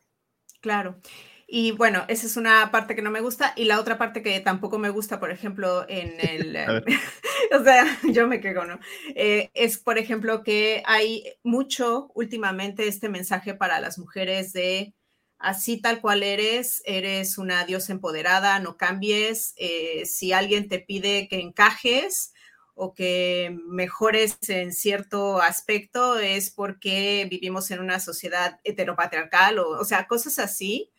[0.62, 0.98] Claro.
[1.46, 3.52] Y bueno, esa es una parte que no me gusta.
[3.54, 6.56] Y la otra parte que tampoco me gusta, por ejemplo, en el...
[7.52, 8.80] o sea, yo me quedo, ¿no?
[9.14, 14.94] Eh, es, por ejemplo, que hay mucho últimamente este mensaje para las mujeres de
[15.38, 19.52] así tal cual eres, eres una diosa empoderada, no cambies.
[19.58, 22.32] Eh, si alguien te pide que encajes
[22.74, 29.84] o que mejores en cierto aspecto, es porque vivimos en una sociedad heteropatriarcal o, o
[29.84, 30.90] sea, cosas así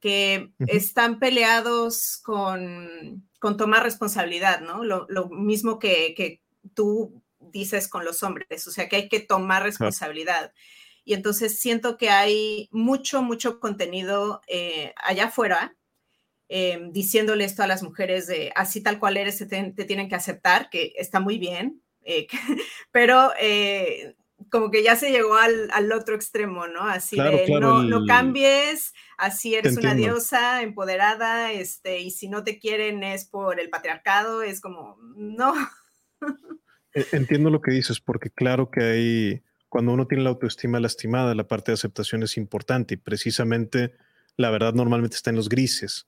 [0.00, 4.84] que están peleados con, con, tomar responsabilidad, ¿no?
[4.84, 6.42] Lo, mismo que, que,
[6.74, 10.52] tú dices con los hombres, o sea, que hay que tomar responsabilidad.
[11.04, 15.76] Y entonces siento que hay mucho, mucho contenido eh, allá afuera
[16.48, 20.70] eh, diciéndole esto a las mujeres de así tal cual eres, te, tienen que aceptar,
[20.70, 22.26] que está muy bien, eh,
[22.92, 23.32] pero
[24.50, 26.82] como que ya se llegó al, al otro extremo, ¿no?
[26.82, 32.58] Así de no, no, cambies, así eres una diosa empoderada, este, y si no te
[32.58, 35.54] quieren es por el patriarcado, es como, no.
[36.94, 41.34] E, entiendo lo que dices, porque claro que hay, cuando uno tiene la autoestima lastimada,
[41.34, 43.92] la parte de aceptación es importante y precisamente
[44.38, 46.06] la verdad normalmente está en los grises,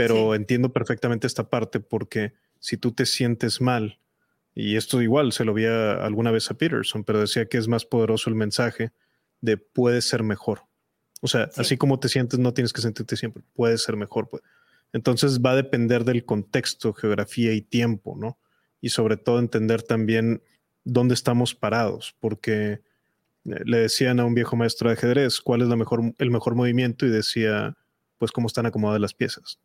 [0.00, 3.98] pero entiendo perfectamente esta parte porque si tú te sientes mal,
[4.54, 7.84] y esto igual se lo vi alguna vez a Peterson, pero decía que es más
[7.84, 8.92] poderoso el mensaje
[9.42, 10.62] de puedes ser mejor.
[11.20, 14.28] O sea, así como te sientes, no tienes que sentirte siempre, puedes ser mejor.
[14.30, 14.42] Pues.
[14.94, 18.38] Entonces va a depender del contexto, geografía y tiempo, ¿no?
[18.80, 20.42] Y sobre todo entender también
[20.82, 22.80] dónde estamos parados, porque eh,
[23.44, 27.04] le decían a un viejo maestro de ajedrez cuál es la mejor, el mejor movimiento
[27.04, 27.76] y decía,
[28.16, 29.58] pues cómo están acomodadas las piezas.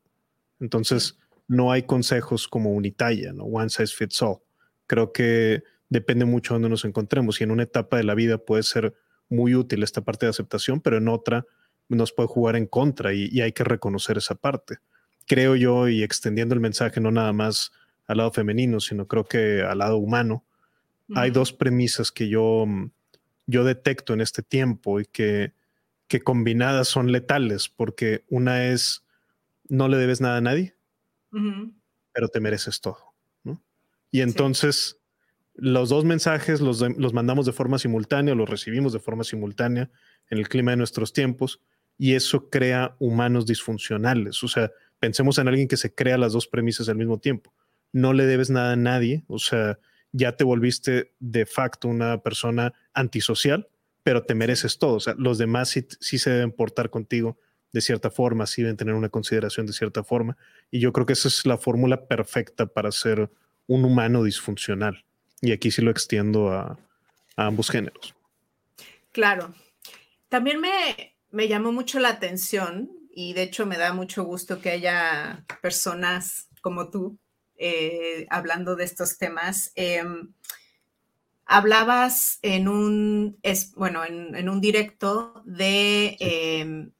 [0.59, 3.43] Entonces, no hay consejos como unitalla, ¿no?
[3.43, 4.39] One size fits all
[4.87, 8.37] creo que depende mucho de dónde nos encontremos y en una etapa de la vida
[8.37, 8.93] puede ser
[9.29, 11.45] muy útil esta parte de aceptación, pero en otra
[11.87, 14.77] nos puede jugar en contra y, hay que reconocer esa parte.
[15.27, 17.71] Creo yo, y extendiendo el mensaje no nada más
[18.07, 20.45] al lado femenino, sino creo que al lado humano,
[21.15, 22.65] hay dos premisas que yo,
[23.45, 25.53] yo detecto en este tiempo y que,
[26.07, 29.04] que combinadas son letales, porque una es,
[29.69, 30.75] no le debes nada a nadie,
[32.13, 33.13] pero te mereces todo.
[34.11, 35.01] Y entonces
[35.55, 39.89] los dos mensajes los, los mandamos de forma simultánea, los recibimos de forma simultánea
[40.29, 41.61] en el clima de nuestros tiempos
[41.97, 44.43] y eso crea humanos disfuncionales.
[44.43, 47.53] O sea, pensemos en alguien que se crea las dos premisas al mismo tiempo.
[47.91, 49.79] No le debes nada a nadie, o sea,
[50.11, 53.67] ya te volviste de facto una persona antisocial,
[54.03, 54.95] pero te mereces todo.
[54.95, 57.37] O sea, los demás sí, sí se deben portar contigo
[57.75, 60.37] de cierta forma, sí deben tener una consideración de cierta forma.
[60.71, 63.29] Y yo creo que esa es la fórmula perfecta para ser
[63.67, 65.03] un humano disfuncional.
[65.41, 66.79] Y aquí sí lo extiendo a,
[67.35, 68.15] ambos géneros.
[69.11, 69.53] Claro.
[70.29, 74.69] También me, me, llamó mucho la atención y de hecho me da mucho gusto que
[74.69, 77.19] haya personas como tú
[77.57, 79.73] eh, hablando de estos temas.
[79.75, 80.31] Em,
[81.45, 86.91] hablabas en un, es, bueno, en, un directo de, em,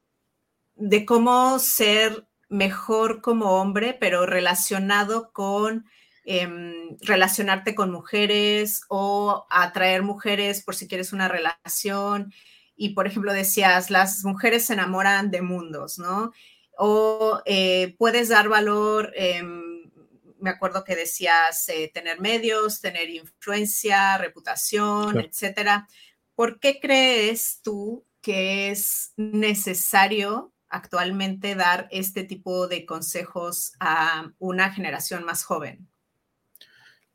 [0.76, 5.86] de cómo ser mejor como hombre, pero relacionado con
[6.28, 12.34] Em, relacionarte con mujeres o atraer mujeres por si quieres una relación.
[12.76, 16.32] Y, por ejemplo, decías, las mujeres se enamoran de mundos, ¿no?
[16.78, 19.92] O eh, puedes dar valor, em,
[20.40, 25.88] me acuerdo que decías eh, tener medios, tener influencia, reputación, etcétera.
[26.34, 34.72] ¿Por qué crees tú que es necesario actualmente dar este tipo de consejos a una
[34.72, 35.88] generación más joven?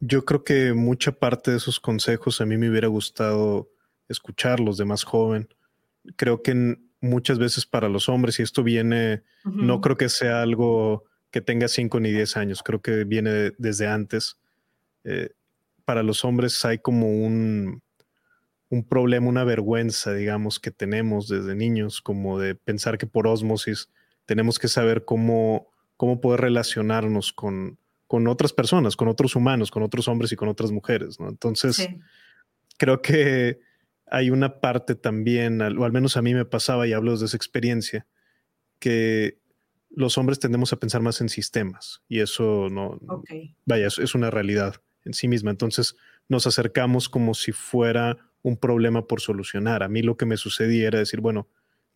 [0.01, 3.71] Yo creo que mucha parte de esos consejos a mí me hubiera gustado
[4.09, 5.49] escucharlos de más joven.
[6.17, 11.05] Creo que muchas veces para los hombres, y esto viene, no creo que sea algo
[11.31, 14.39] que tenga 5 ni 10 años, creo que viene desde antes.
[15.05, 15.31] Eh,
[15.85, 17.83] para los hombres hay como un,
[18.71, 23.91] un problema, una vergüenza, digamos, que tenemos desde niños, como de pensar que por osmosis
[24.27, 29.83] tenemos que saber cómo, cómo poder relacionarnos con, con otras personas, con otros humanos, con
[29.83, 31.29] otros hombres y con otras mujeres, ¿no?
[31.29, 31.89] Entonces,
[32.79, 33.59] creo que
[34.07, 37.37] hay una parte también, o al menos a mí me pasaba y hablo de esa
[37.37, 38.07] experiencia,
[38.79, 39.41] que
[39.91, 43.01] los hombres tendemos a pensar más en sistemas y eso no,
[43.67, 45.51] vaya, es una realidad en sí misma.
[45.51, 45.97] Entonces
[46.29, 49.83] nos acercamos como si fuera un problema por solucionar.
[49.83, 51.49] A mí lo que me sucedía era decir, bueno,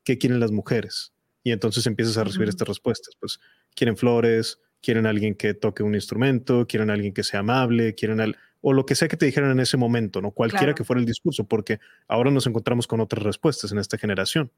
[0.02, 1.12] ¿qué quieren las mujeres?
[1.42, 3.14] Y entonces empiezas a recibir estas respuestas.
[3.18, 3.40] Pues
[3.74, 8.36] quieren flores, quieren alguien que toque un instrumento, quieren alguien que sea amable, quieren al
[8.66, 10.30] o lo que sea que te dijeran en ese momento, ¿no?
[10.30, 14.50] Cualquiera que fuera el discurso, porque ahora nos encontramos con otras respuestas en esta generación.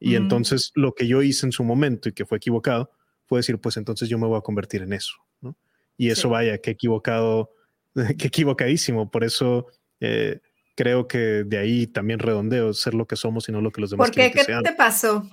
[0.00, 2.90] Y entonces lo que yo hice en su momento y que fue equivocado
[3.26, 5.54] fue decir, pues entonces yo me voy a convertir en eso, ¿no?
[5.98, 7.52] Y eso vaya, qué equivocado,
[8.18, 9.10] qué equivocadísimo.
[9.10, 9.66] Por eso
[10.00, 10.40] eh,
[10.74, 13.90] creo que de ahí también redondeo ser lo que somos y no lo que los
[13.90, 14.30] demás ¿Por qué?
[14.30, 15.28] ¿Qué te pasó?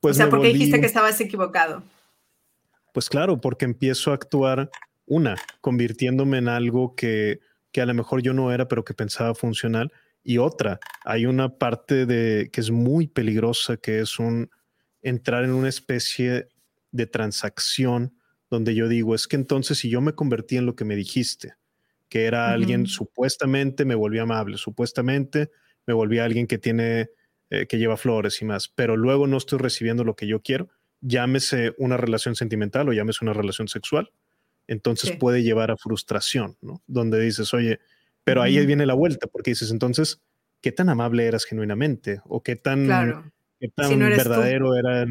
[0.00, 1.82] Pues o sea, ¿por qué dijiste que estabas equivocado?
[2.92, 4.70] Pues claro, porque empiezo a actuar
[5.06, 7.40] una, convirtiéndome en algo que,
[7.72, 9.92] que a lo mejor yo no era, pero que pensaba funcional.
[10.22, 14.50] Y otra, hay una parte de que es muy peligrosa, que es un
[15.02, 16.48] entrar en una especie
[16.92, 18.16] de transacción
[18.50, 21.54] donde yo digo, es que entonces si yo me convertí en lo que me dijiste,
[22.10, 25.50] que era alguien supuestamente me volví amable, supuestamente
[25.86, 27.10] me volví alguien que tiene,
[27.50, 30.68] eh, que lleva flores y más, pero luego no estoy recibiendo lo que yo quiero,
[31.00, 34.10] llámese una relación sentimental o llámese una relación sexual,
[34.66, 36.82] entonces puede llevar a frustración, ¿no?
[36.86, 37.78] Donde dices, oye,
[38.24, 40.20] pero ahí viene la vuelta, porque dices, entonces,
[40.60, 42.20] ¿qué tan amable eras genuinamente?
[42.24, 45.06] ¿O qué tan, qué tan verdadero era?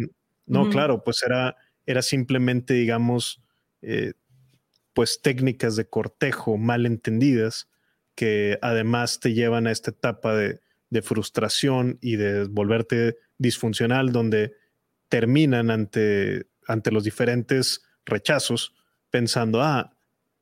[0.46, 3.42] No, claro, pues era, era simplemente, digamos,
[3.82, 4.14] eh,
[5.00, 7.70] pues técnicas de cortejo mal entendidas
[8.16, 10.60] que además te llevan a esta etapa de,
[10.90, 14.58] de frustración y de volverte disfuncional, donde
[15.08, 18.76] terminan ante, ante los diferentes rechazos
[19.10, 19.96] pensando, ah,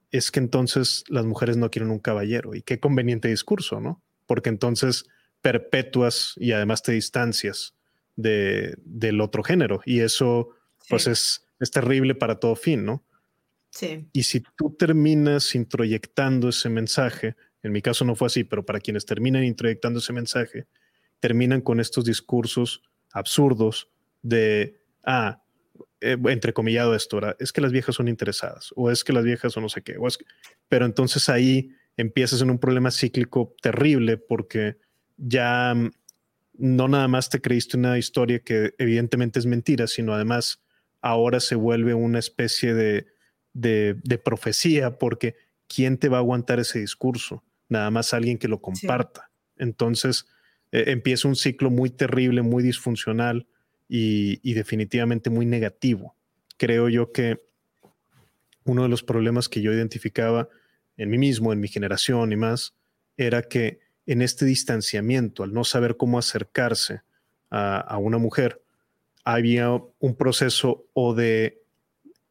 [0.10, 4.02] es que entonces las mujeres no quieren un caballero y qué conveniente discurso, ¿no?
[4.26, 5.06] Porque entonces
[5.44, 7.76] perpetuas y además te distancias
[8.16, 10.50] de, del otro género y eso
[10.90, 13.04] pues es, es terrible para todo fin, ¿no?
[13.70, 14.08] Sí.
[14.14, 18.80] Y si tú terminas introyectando ese mensaje, en mi caso no fue así, pero para
[18.80, 20.68] quienes terminan introyectando ese mensaje,
[21.20, 23.90] terminan con estos discursos absurdos
[24.22, 25.42] de, ah,
[26.00, 29.62] eh, entrecomillado esto, es que las viejas son interesadas o es que las viejas o
[29.62, 29.98] no sé qué,
[30.70, 34.78] pero entonces ahí empiezas en un problema cíclico terrible porque
[35.18, 35.92] ya mm,
[36.60, 40.62] no nada más te creíste una historia que evidentemente es mentira, sino además
[41.02, 43.08] ahora se vuelve una especie de,
[43.58, 45.36] de, profecía porque
[45.68, 47.44] ¿quién te va a aguantar ese discurso?
[47.70, 49.32] Nada más alguien que lo comparta.
[49.58, 50.26] Entonces
[50.72, 53.48] eh, empieza un ciclo muy terrible, muy disfuncional
[53.90, 56.16] y, definitivamente muy negativo.
[56.58, 57.38] Creo yo que
[58.66, 60.50] uno de los problemas que yo identificaba
[60.98, 62.76] en mí mismo, en mi generación y más,
[63.16, 67.02] era que en este distanciamiento, al no saber cómo acercarse
[67.50, 68.62] a, una mujer,
[69.24, 71.62] había un proceso o de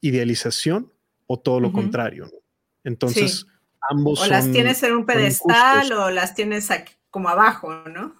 [0.02, 0.92] idealización
[1.26, 2.30] o todo lo contrario.
[2.84, 3.46] Entonces,
[3.90, 4.22] ambos...
[4.22, 6.68] O las tienes en un pedestal o las tienes
[7.10, 8.14] como abajo, ¿no?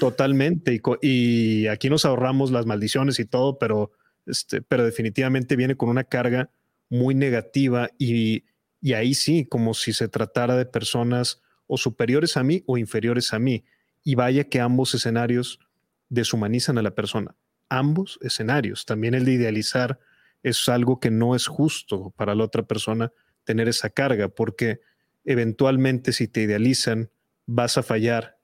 [0.00, 0.80] Totalmente.
[1.02, 3.92] Y, aquí nos ahorramos las maldiciones y todo, pero,
[4.26, 6.50] este, pero definitivamente viene con una carga
[6.90, 8.44] muy negativa y,
[8.80, 13.32] y ahí sí, como si se tratara de personas o superiores a mí o inferiores
[13.32, 13.64] a mí.
[14.04, 15.60] Y vaya que ambos escenarios
[16.08, 17.34] deshumanizan a la persona.
[17.68, 18.86] Ambos escenarios.
[18.86, 20.00] También el de idealizar
[20.42, 23.12] es algo que no es justo para la otra persona
[23.44, 24.80] tener esa carga, porque
[25.24, 27.10] eventualmente si te idealizan,
[27.46, 28.38] vas a fallar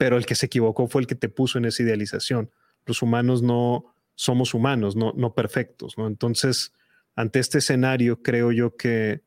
[0.00, 2.50] pero el que se equivocó fue el que te puso en esa idealización.
[2.86, 6.06] Los humanos no somos humanos, no, no perfectos, ¿no?
[6.06, 6.72] Entonces,
[7.16, 9.20] ante este escenario, creo yo que,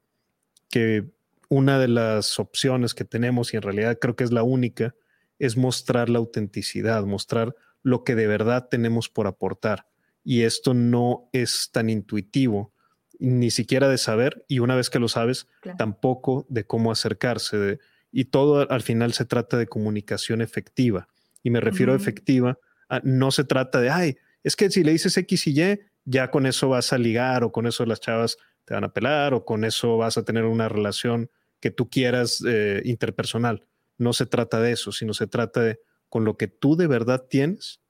[0.71, 1.11] que
[1.47, 4.95] una de las opciones que tenemos, y en realidad creo que es la única,
[5.37, 9.85] es mostrar la autenticidad, mostrar lo que de verdad tenemos por aportar.
[10.23, 12.73] Y esto no es tan intuitivo,
[13.19, 17.79] ni siquiera de saber, y una vez que lo sabes, tampoco de cómo acercarse, de,
[18.11, 21.07] y todo al final se trata de comunicación efectiva.
[21.41, 22.57] Y me refiero a efectiva,
[23.03, 26.45] no se trata de, ay, es que si le dices X y Y, ya con
[26.45, 29.63] eso vas a ligar o con eso las chavas te van a pelar o con
[29.63, 33.65] eso vas a tener una relación que tú quieras eh, interpersonal.
[33.97, 37.25] No se trata de eso, sino se trata de con lo que tú de verdad
[37.29, 37.81] tienes,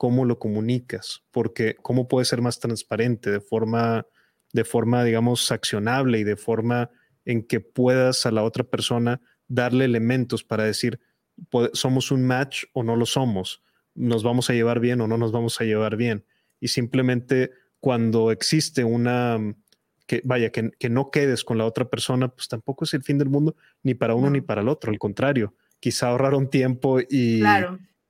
[0.00, 4.06] cómo lo comunicas, porque cómo puede ser más transparente de forma,
[4.50, 6.88] de forma, digamos, accionable y de forma
[7.26, 11.00] en que puedas a la otra persona darle elementos para decir,
[11.74, 13.62] somos un match o no lo somos,
[13.94, 16.24] nos vamos a llevar bien o no nos vamos a llevar bien.
[16.60, 19.54] Y simplemente cuando existe una,
[20.06, 23.28] que vaya, que, no quedes con la otra persona, pues tampoco es el fin del
[23.28, 27.42] mundo ni para uno ni para el otro, al contrario, quizá ahorraron tiempo y,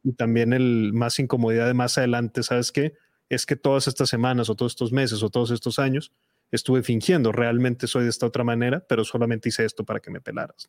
[0.03, 2.95] y también el más incomodidad de más adelante, ¿sabes qué?
[3.29, 6.13] Es que todas estas semanas o todos estos meses o todos estos años
[6.51, 10.21] estuve fingiendo, realmente soy de esta otra manera, pero solamente hice esto para que me
[10.21, 10.69] pelaras.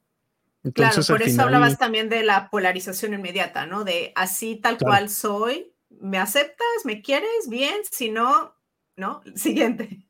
[0.64, 3.84] Entonces, claro, por eso hablabas también de la polarización inmediata, ¿no?
[3.84, 6.68] De así tal cual soy, ¿me aceptas?
[6.86, 7.50] ¿Me quieres?
[7.50, 8.56] Bien, si no,
[8.96, 9.22] ¿no?
[9.36, 10.06] Siguiente.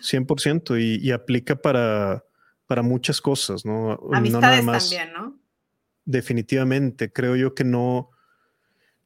[0.00, 2.24] 100% y, y aplica para,
[2.66, 3.98] para muchas cosas, ¿no?
[4.12, 5.38] Amistades también, ¿no?
[6.04, 8.11] Definitivamente, creo yo que no,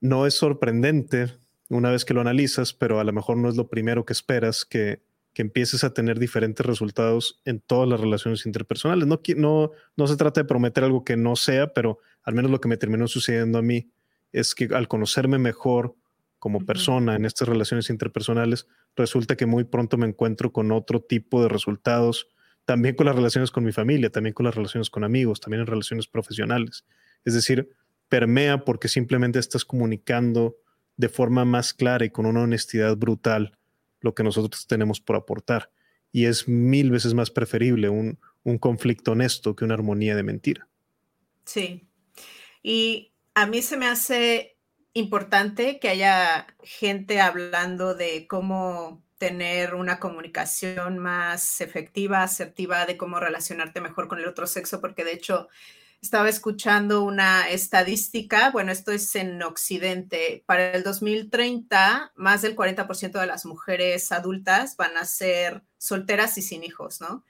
[0.01, 1.33] no es sorprendente
[1.69, 4.65] una vez que lo analizas, pero a lo mejor no es lo primero que esperas
[4.65, 9.07] que, que empieces a tener diferentes resultados en todas las relaciones interpersonales.
[9.07, 12.61] No, no, no se trata de prometer algo que no sea, pero al menos lo
[12.61, 13.91] que me terminó sucediendo a mí
[14.33, 15.95] es que al conocerme mejor
[16.39, 21.43] como persona en estas relaciones interpersonales, resulta que muy pronto me encuentro con otro tipo
[21.43, 22.29] de resultados,
[22.65, 25.67] también con las relaciones con mi familia, también con las relaciones con amigos, también en
[25.67, 26.85] relaciones profesionales.
[27.25, 27.71] Es decir,
[28.09, 30.57] permea porque simplemente estás comunicando
[30.97, 33.59] de forma más clara y con una honestidad brutal
[34.01, 35.71] lo que nosotros tenemos por aportar.
[36.13, 40.69] Y es mil veces más preferible un, un conflicto honesto que una armonía de mentira.
[41.45, 41.87] Sí.
[42.63, 44.57] Y a mí se me hace
[44.93, 53.19] importante que haya gente hablando de cómo tener una comunicación más efectiva, asertiva, de cómo
[53.19, 55.49] relacionarte mejor con el otro sexo, porque de hecho
[56.01, 63.21] estaba escuchando una estadística, bueno, esto es en Occidente, para el 2030 más del 40%
[63.21, 67.25] de las mujeres adultas van a ser solteras y sin hijos, ¿no?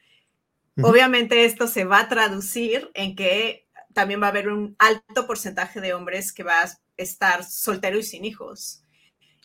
[0.82, 5.80] Obviamente esto se va a traducir en que también va a haber un alto porcentaje
[5.80, 8.82] de hombres que va a estar soltero y sin hijos.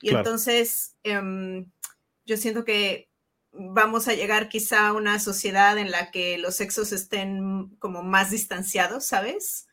[0.01, 1.71] Y entonces, em,
[2.25, 3.10] yo siento que
[3.53, 8.31] vamos a llegar quizá a una sociedad en la que los sexos estén como más
[8.31, 9.67] distanciados, ¿sabes?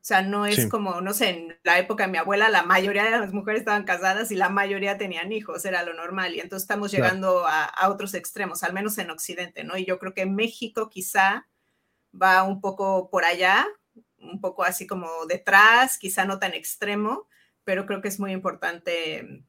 [0.00, 3.04] O sea, no es como, no sé, en la época de mi abuela la mayoría
[3.04, 6.34] de las mujeres estaban casadas y la mayoría tenían hijos, era lo normal.
[6.34, 9.76] Y entonces estamos llegando a, otros extremos, al menos en Occidente, ¿no?
[9.76, 11.46] Y yo creo que México quizá
[12.10, 13.66] va un poco por allá,
[14.16, 17.28] un poco así como detrás, quizá no tan extremo,
[17.64, 19.44] pero creo que es muy importante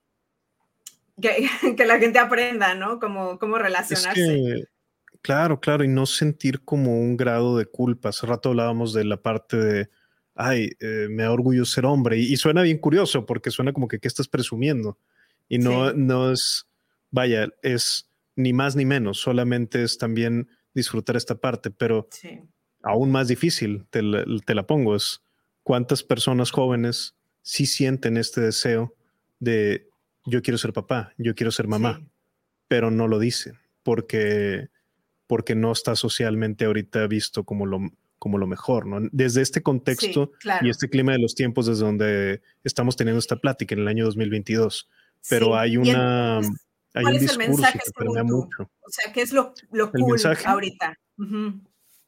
[1.76, 3.00] que, la gente aprenda, ¿no?
[3.00, 4.68] Cómo, cómo relacionarse.
[5.22, 8.10] claro, claro, y no sentir como un grado de culpa.
[8.10, 9.90] Hace rato hablábamos de la parte de,
[10.36, 14.00] ay, eh, me da orgullo ser hombre, y, suena bien curioso porque suena como que,
[14.00, 14.98] ¿qué estás presumiendo?
[15.48, 16.68] Y no, no es,
[17.12, 22.08] vaya, es ni más ni menos, solamente es también disfrutar esta parte, pero
[22.84, 25.22] aún más difícil, te la, te la pongo, es
[25.64, 28.96] cuántas personas jóvenes sí sienten este deseo
[29.40, 29.89] de
[30.26, 32.02] yo quiero ser papá, yo quiero ser mamá,
[32.68, 34.70] pero no lo dicen porque,
[35.28, 37.80] porque no está socialmente ahorita visto como lo,
[38.20, 39.08] como lo mejor, ¿no?
[39.12, 43.74] Desde este contexto y este clima de los tiempos desde donde estamos teniendo esta plática
[43.74, 44.90] en el año 2022,
[45.30, 46.40] pero hay una...
[46.94, 48.64] hay un discurso que permea mucho.
[48.64, 51.00] O sea, ¿qué es lo, lo cool mensaje, ahorita?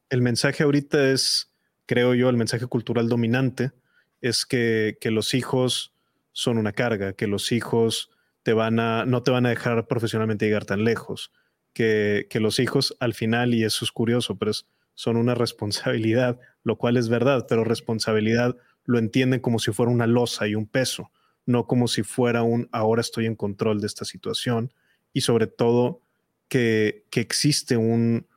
[0.09, 1.51] El mensaje ahorita es,
[1.85, 3.71] creo yo, el mensaje cultural dominante
[4.19, 5.90] es que, que los hijos
[6.31, 8.09] son una carga, que los hijos
[8.43, 11.31] te van a, no te van a dejar profesionalmente llegar tan lejos,
[11.73, 14.51] que, que los hijos al final, y eso es curioso, pero
[14.95, 20.07] son una responsabilidad, lo cual es verdad, pero responsabilidad lo entienden como si fuera una
[20.07, 21.11] losa y un peso,
[21.45, 24.73] no como si fuera un ahora estoy en control de esta situación
[25.13, 26.01] y sobre todo
[26.47, 28.27] que, que existe un,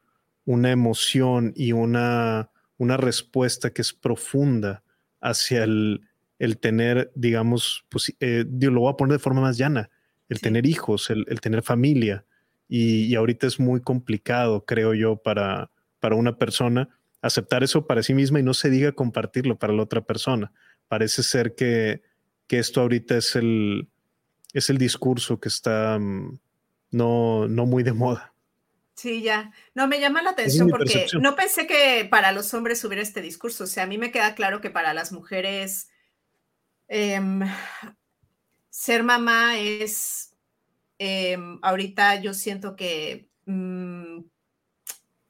[0.45, 4.83] una emoción y una, una respuesta que es profunda
[5.21, 6.07] hacia el,
[6.45, 9.91] el tener, digamos, pues, eh, lo voy a poner de forma más llana,
[10.29, 12.25] el tener hijos, el, tener familia.
[12.69, 15.71] Y, ahorita es muy complicado, creo yo, para,
[16.01, 16.89] para una persona
[17.23, 20.53] aceptar eso para sí misma y no se diga compartirlo para la otra persona.
[20.89, 22.03] Parece ser que,
[22.47, 23.89] que esto ahorita es el,
[24.53, 26.39] es el discurso que está mm,
[26.91, 28.35] no, no muy de moda.
[28.95, 29.53] Sí, ya.
[29.75, 33.65] No, me llama la atención porque no pensé que para los hombres hubiera este discurso.
[33.65, 35.89] O sea, a mí me queda claro que para las mujeres
[36.89, 37.41] Em,
[38.71, 40.35] ser mamá es,
[40.99, 44.21] em, ahorita yo siento que mm,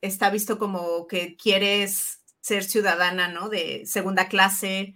[0.00, 3.48] está visto como que quieres ser ciudadana, ¿no?
[3.48, 4.94] De segunda clase,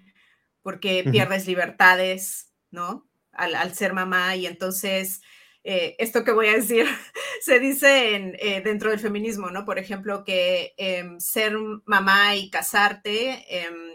[0.63, 3.09] porque pierdes libertades, ¿no?
[3.33, 5.23] Al, ser mamá y entonces...
[5.71, 6.87] Eh, esto que voy a decir
[7.43, 9.65] se dice en, eh, dentro del feminismo, ¿no?
[9.65, 11.53] Por ejemplo, que em, ser
[11.85, 13.45] mamá y casarte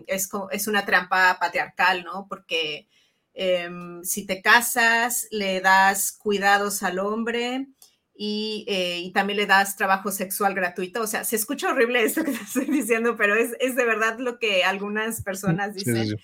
[0.06, 2.28] es, es, una trampa patriarcal, ¿no?
[2.30, 2.88] Porque
[3.34, 7.68] Em, si te casas, le das cuidados al hombre
[8.16, 11.02] y, eh, y, también le das trabajo sexual gratuito.
[11.02, 14.20] O sea, se escucha horrible esto que te estoy diciendo, pero es, es de verdad
[14.20, 16.06] lo que algunas personas dicen.
[16.06, 16.16] Sí, sí.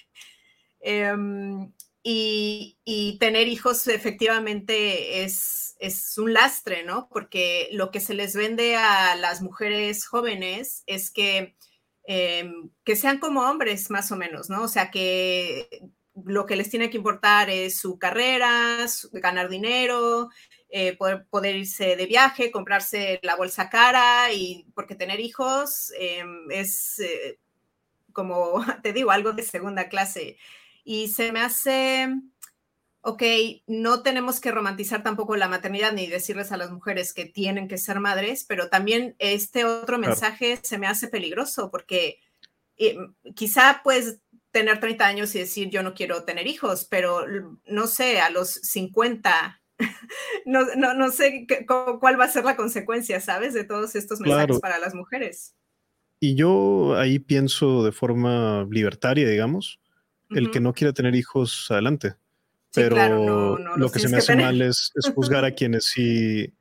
[0.82, 1.16] Eh,
[2.04, 7.10] y, tener hijos efectivamente es, es un lastre, ¿no?
[7.10, 11.56] Porque lo que se les vende a las mujeres jóvenes es que,
[12.08, 12.52] eh,
[12.84, 14.64] que sean como hombres, más o menos, ¿no?
[14.64, 15.68] O sea, que
[16.26, 20.30] lo que les tiene que importar es su carrera, ganar dinero,
[20.70, 26.24] eh, poder, poder, irse de viaje, comprarse la bolsa cara y porque tener hijos eh,
[26.52, 27.40] es, eh,
[28.14, 30.38] como te digo, algo de segunda clase.
[30.84, 32.10] Y se me hace,
[33.02, 33.24] ok,
[33.68, 37.78] no tenemos que romantizar tampoco la maternidad ni decirles a las mujeres que tienen que
[37.78, 40.62] ser madres, pero también este otro mensaje claro.
[40.64, 42.20] se me hace peligroso porque
[42.78, 42.98] eh,
[43.36, 44.20] quizá pues
[44.52, 47.26] tener 30 años y decir yo no quiero tener hijos, pero
[47.66, 49.60] no sé, a los 50
[50.46, 53.54] no, no, no, sé qué, cuál va a ser la consecuencia, ¿sabes?
[53.54, 54.60] De todos estos mensajes claro.
[54.60, 55.56] para las mujeres.
[56.20, 59.80] Y yo ahí pienso de forma libertaria, digamos,
[60.30, 60.38] uh -huh.
[60.38, 62.16] el que no quiera tener hijos, adelante.
[62.72, 64.46] Sí, Pero claro, no, no lo que se me hace tener.
[64.46, 66.54] mal es, es, juzgar a quienes sí,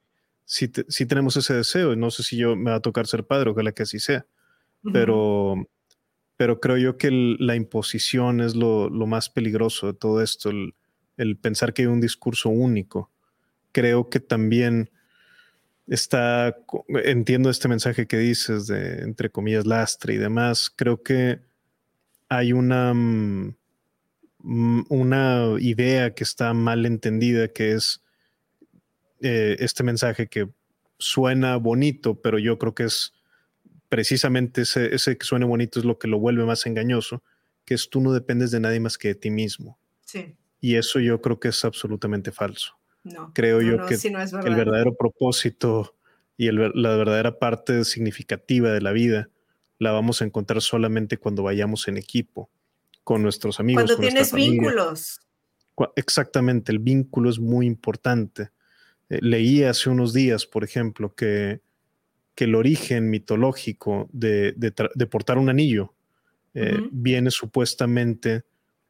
[0.44, 1.94] sí, te, sí, tenemos ese deseo.
[1.96, 4.26] No sé si yo me va a tocar ser padre, ojalá que así sea.
[4.82, 4.92] Uh -huh.
[4.92, 5.68] Pero,
[6.36, 10.50] pero creo yo que el, la imposición es lo, lo, más peligroso de todo esto.
[10.50, 10.74] El,
[11.16, 13.10] el pensar que hay un discurso único.
[13.72, 14.90] Creo que también
[15.88, 16.56] está,
[17.04, 21.40] entiendo este mensaje que dices de, entre comillas, lastre y demás, creo que
[22.28, 23.54] hay una, mm,
[24.88, 28.02] una idea que está mal entendida, que es
[29.20, 30.48] eh, este mensaje que
[30.98, 33.12] suena bonito, pero yo creo que es
[33.88, 37.22] precisamente ese, ese que suene bonito es lo que lo vuelve más engañoso,
[37.64, 39.78] que es tú no dependes de nadie más que de ti mismo.
[40.04, 40.36] Sí.
[40.60, 42.74] Y eso yo creo que es absolutamente falso.
[43.04, 45.96] No, creo no, yo no, que, el verdadero propósito
[46.36, 49.30] y el, la verdadera parte significativa de la vida
[49.78, 52.50] la vamos a encontrar solamente cuando vayamos en equipo,
[53.04, 53.84] con nuestros amigos.
[53.84, 55.20] Cuando con tienes vínculos.
[55.94, 58.50] Exactamente, el vínculo es muy importante.
[59.08, 61.60] Eh, leí hace unos días, por ejemplo, que,
[62.34, 65.94] que el origen mitológico de, de, de portar un anillo
[66.54, 66.88] eh, uh -huh.
[66.90, 68.42] viene supuestamente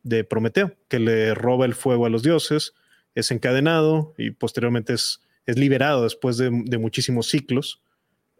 [0.03, 2.72] de Prometeo, que le roba el fuego a los dioses,
[3.14, 7.82] es encadenado y posteriormente es, es liberado después de, de, muchísimos ciclos,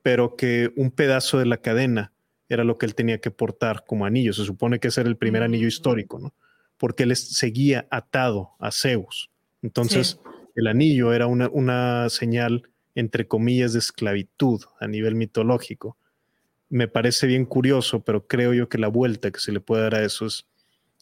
[0.03, 2.12] pero que un pedazo de la cadena
[2.49, 4.32] era lo que él tenía que portar como anillo.
[4.32, 6.34] Se supone que ese era el primer anillo histórico, ¿no?
[6.76, 9.30] Porque él seguía atado a Zeus.
[9.62, 10.30] Entonces, sí.
[10.55, 15.96] el anillo era una, una señal, entre comillas, de esclavitud a nivel mitológico.
[16.68, 19.94] Me parece bien curioso, pero creo yo que la vuelta que se le puede dar
[19.96, 20.46] a eso es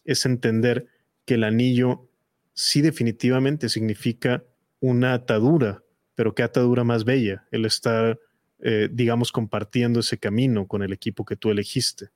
[0.07, 0.87] es entender
[1.25, 2.09] que el anillo
[2.53, 4.43] sí definitivamente significa
[4.79, 5.83] una atadura,
[6.15, 8.17] pero qué atadura más bella, el estar,
[8.59, 12.09] eh, digamos, compartiendo ese camino con el equipo que tú elegiste.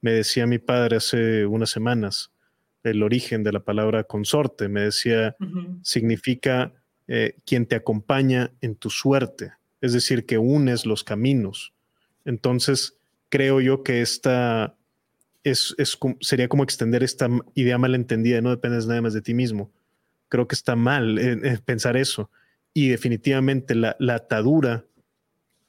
[0.00, 2.30] Me decía mi padre hace unas semanas
[2.82, 5.78] el origen de la palabra consorte, me decía, uh -huh.
[5.82, 6.72] significa
[7.06, 11.72] eh, quien te acompaña en tu suerte, es decir, que unes los caminos.
[12.24, 14.76] Entonces, creo yo que esta
[15.44, 19.72] es, es, sería como extender esta idea malentendida no dependes nada más de ti mismo.
[20.28, 22.30] Creo que está mal eh, eh, pensar eso.
[22.74, 24.86] Y definitivamente la, la, atadura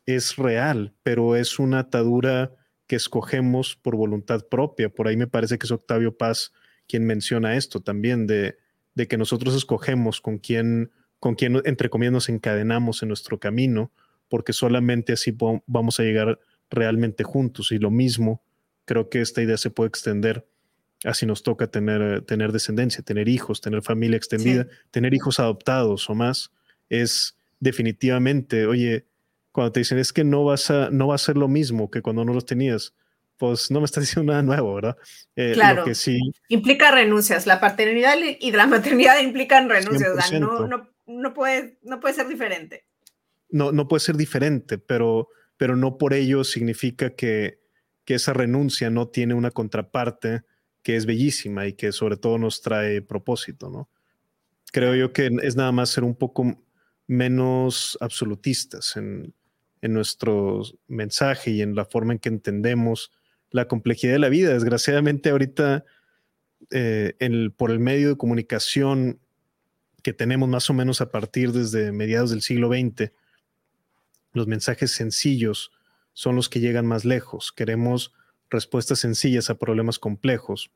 [0.06, 2.51] es real, pero es una atadura
[2.88, 4.89] que escogemos por voluntad propia.
[4.89, 6.51] Por ahí me parece que es Octavio Paz
[6.88, 8.58] quien menciona esto también, de,
[8.95, 13.91] de que nosotros escogemos con quién, con quién, entre comillas, nos encadenamos en nuestro camino,
[14.28, 15.36] porque solamente así
[15.66, 16.39] vamos a llegar
[16.70, 17.72] realmente juntos.
[17.72, 18.43] Y lo mismo
[18.86, 20.45] creo que esta idea se puede extender
[21.06, 24.70] a si nos toca tener, tener descendencia, tener hijos, tener familia extendida, sí.
[24.91, 26.51] tener hijos adoptados o más,
[26.89, 29.06] es definitivamente, oye,
[29.54, 32.01] cuando te dicen es que no vas a, no va a ser lo mismo que
[32.01, 32.93] cuando no los tenías,
[33.38, 34.97] pues no me estás diciendo nada nuevo, ¿verdad?
[35.38, 40.89] Eh, claro, que sí, implica renuncias, la paternidad y la maternidad implican renuncias, no, no,
[41.06, 42.86] no, puede, no puede ser diferente.
[43.49, 47.60] No, no puede ser diferente, pero, pero no por ello significa que,
[48.04, 50.41] que esa renuncia no tiene una contraparte
[50.82, 53.88] que es bellísima y que sobre todo nos trae propósito, ¿no?
[54.72, 56.60] Creo yo que es nada más ser un poco
[57.06, 59.36] menos absolutistas en,
[59.84, 63.11] en nuestro mensaje y en la forma en que entendemos
[63.51, 64.53] la complejidad de la vida.
[64.53, 65.84] Desgraciadamente ahorita,
[66.71, 67.13] eh,
[67.57, 69.19] por el medio de comunicación
[70.01, 73.11] que tenemos más o menos a partir desde mediados del siglo XX,
[74.31, 75.73] los mensajes sencillos,
[76.13, 77.51] son los que llegan más lejos.
[77.51, 78.13] Queremos
[78.49, 80.71] respuestas sencillas a problemas complejos.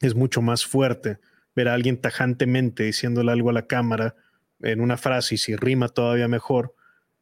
[0.00, 1.18] Es mucho más fuerte
[1.54, 4.16] ver a alguien tajantemente diciéndole algo a la cámara
[4.62, 6.74] en una frase y si rima todavía mejor,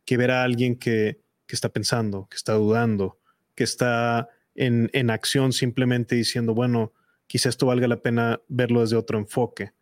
[0.05, 3.19] que ver a alguien que, que está pensando, que está dudando,
[3.55, 6.93] que está en, en, acción simplemente diciendo, bueno,
[7.27, 9.73] quizá esto valga la pena verlo desde otro enfoque.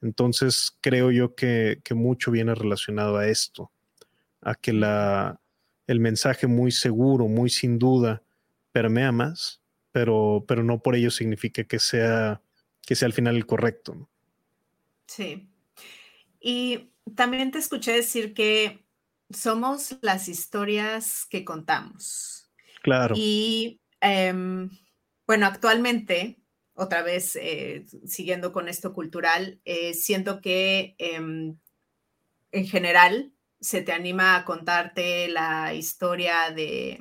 [0.00, 3.70] Entonces creo yo que, que mucho viene relacionado a esto,
[4.40, 5.40] a que la,
[5.86, 8.22] el mensaje muy seguro, muy sin duda,
[8.72, 9.60] permea más,
[9.92, 12.42] pero, pero no por ello significa que sea,
[12.82, 14.08] que sea al final el correcto.
[15.06, 15.48] Sí.
[16.40, 18.81] Y también te escuché decir que
[19.34, 22.50] somos las historias que contamos.
[22.82, 23.14] Claro.
[23.16, 24.70] Y em,
[25.26, 26.42] bueno, actualmente,
[26.74, 31.56] otra vez eh, siguiendo con esto cultural, eh, siento que em,
[32.50, 36.98] en general se te anima a contarte la historia de,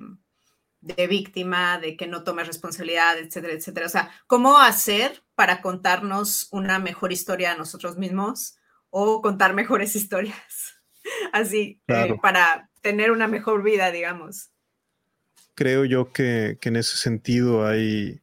[0.82, 3.86] de víctima, de que no tomes responsabilidad, etcétera, etcétera.
[3.86, 8.58] O sea, ¿cómo hacer para contarnos una mejor historia a nosotros mismos
[8.90, 10.81] o contar mejores historias?
[11.32, 14.52] Así, eh, para tener una mejor vida, digamos.
[15.56, 18.22] Creo yo que, que, en ese sentido hay,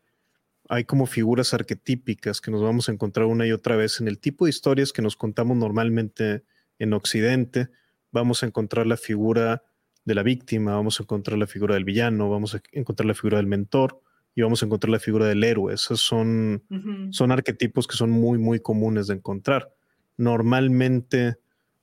[0.69, 4.19] hay como figuras arquetípicas que nos vamos a encontrar una y otra vez en el
[4.19, 6.45] tipo de historias que nos contamos normalmente
[6.79, 7.69] en Occidente.
[8.11, 9.63] Vamos a encontrar la figura
[10.05, 13.37] de la víctima, vamos a encontrar la figura del villano, vamos a encontrar la figura
[13.37, 14.01] del mentor
[14.35, 15.75] y vamos a encontrar la figura del héroe.
[15.75, 16.65] Esos son,
[17.11, 19.71] son arquetipos que son muy, muy comunes de encontrar.
[20.17, 21.37] Normalmente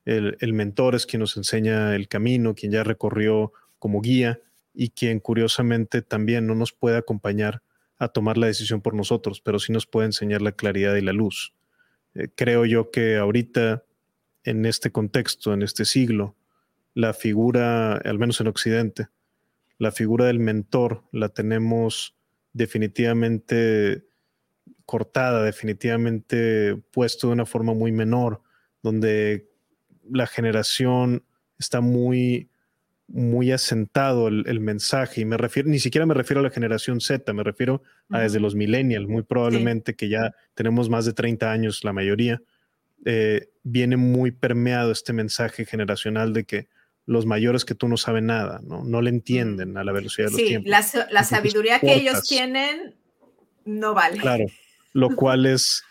[0.05, 4.39] el, el, mentor es quien nos enseña el camino, quien ya recorrió como guía
[4.73, 7.61] y quien curiosamente también no nos puede acompañar
[7.97, 11.13] a tomar la decisión por nosotros, pero sí nos puede enseñar la claridad y la
[11.13, 11.53] luz.
[12.13, 13.83] Eh, creo yo que ahorita,
[14.43, 16.35] en este contexto, en este siglo,
[16.93, 19.07] la figura, al menos en Occidente,
[19.77, 22.15] la figura del mentor la tenemos
[22.53, 24.05] definitivamente
[24.85, 28.41] cortada, definitivamente puesto de una forma muy menor,
[28.81, 29.49] donde
[30.11, 31.23] la generación
[31.57, 32.49] está muy,
[33.07, 37.31] muy asentado el, mensaje y me refiero, ni siquiera me refiero a la generación Z,
[37.33, 41.83] me refiero a desde los millennials, muy probablemente que ya tenemos más de 30 años
[41.83, 42.41] la mayoría,
[43.05, 46.67] eh, viene muy permeado este mensaje generacional de que
[47.05, 48.83] los mayores que tú no saben nada, ¿no?
[48.83, 50.85] No le entienden a la velocidad de los tiempos.
[50.91, 52.95] Sí, la, sabiduría que ellos tienen
[53.63, 54.17] no vale.
[54.17, 54.45] Claro,
[54.93, 55.83] lo cual es,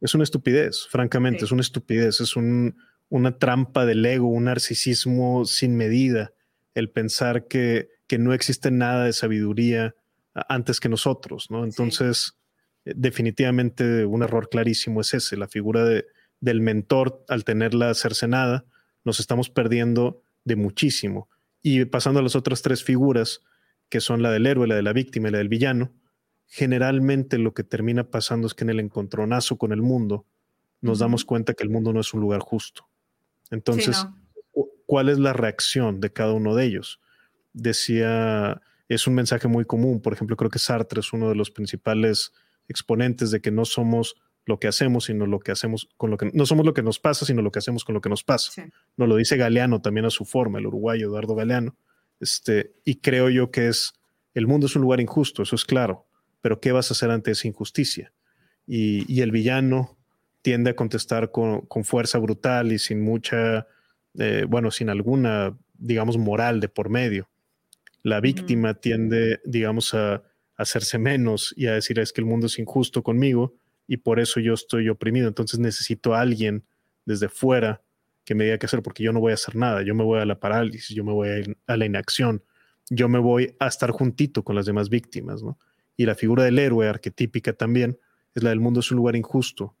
[0.00, 2.76] es una estupidez, francamente, es una estupidez, es un,
[3.08, 6.32] una trampa del ego, un narcisismo sin medida,
[6.74, 9.94] el pensar que, que no existe nada de sabiduría
[10.34, 11.64] antes que nosotros, ¿no?
[11.64, 12.36] Entonces,
[12.84, 16.06] eh, definitivamente un error clarísimo es ese, la figura de,
[16.40, 18.64] del mentor, al tenerla cercenada,
[19.04, 21.28] nos estamos perdiendo de muchísimo.
[21.62, 23.40] Y pasando a las otras tres figuras,
[23.88, 25.92] que son la del héroe, la de la víctima y la del villano,
[26.46, 30.26] generalmente lo que termina pasando es que en el encontronazo con el mundo
[30.80, 32.88] nos damos cuenta que el mundo no es un lugar justo.
[33.50, 34.06] Entonces,
[34.86, 37.00] ¿cuál es la reacción de cada uno de ellos?
[37.52, 41.50] Decía, es un mensaje muy común, por ejemplo, creo que Sartre es uno de los
[41.50, 42.32] principales
[42.68, 44.16] exponentes de que no somos
[44.46, 46.98] lo que hacemos, sino lo que hacemos con lo que no somos lo que nos
[46.98, 48.52] pasa, sino lo que hacemos con lo que nos pasa.
[48.96, 51.76] Nos lo dice Galeano también a su forma, el uruguayo Eduardo Galeano.
[52.20, 53.94] Este, y creo yo que es
[54.34, 56.06] el mundo es un lugar injusto, eso es claro,
[56.40, 58.12] pero ¿qué vas a hacer ante esa injusticia?
[58.66, 59.96] Y, el villano
[60.44, 63.66] tiende a contestar con, fuerza brutal y sin mucha,
[64.18, 67.30] eh, bueno, sin alguna, digamos, moral de por medio.
[68.02, 70.22] La víctima tiende, digamos, a
[70.56, 73.54] hacerse menos y a decir es que el mundo es injusto conmigo
[73.86, 75.28] y por eso yo estoy oprimido.
[75.28, 76.66] Entonces necesito a alguien
[77.06, 77.80] desde fuera
[78.26, 80.20] que me diga qué hacer, porque yo no voy a hacer nada, yo me voy
[80.20, 82.44] a la parálisis, yo me voy a, la inacción,
[82.90, 85.58] yo me voy a estar juntito con las demás víctimas, ¿no?
[85.96, 87.98] Y la figura del héroe arquetípica también
[88.34, 89.74] es la del mundo es un lugar injusto.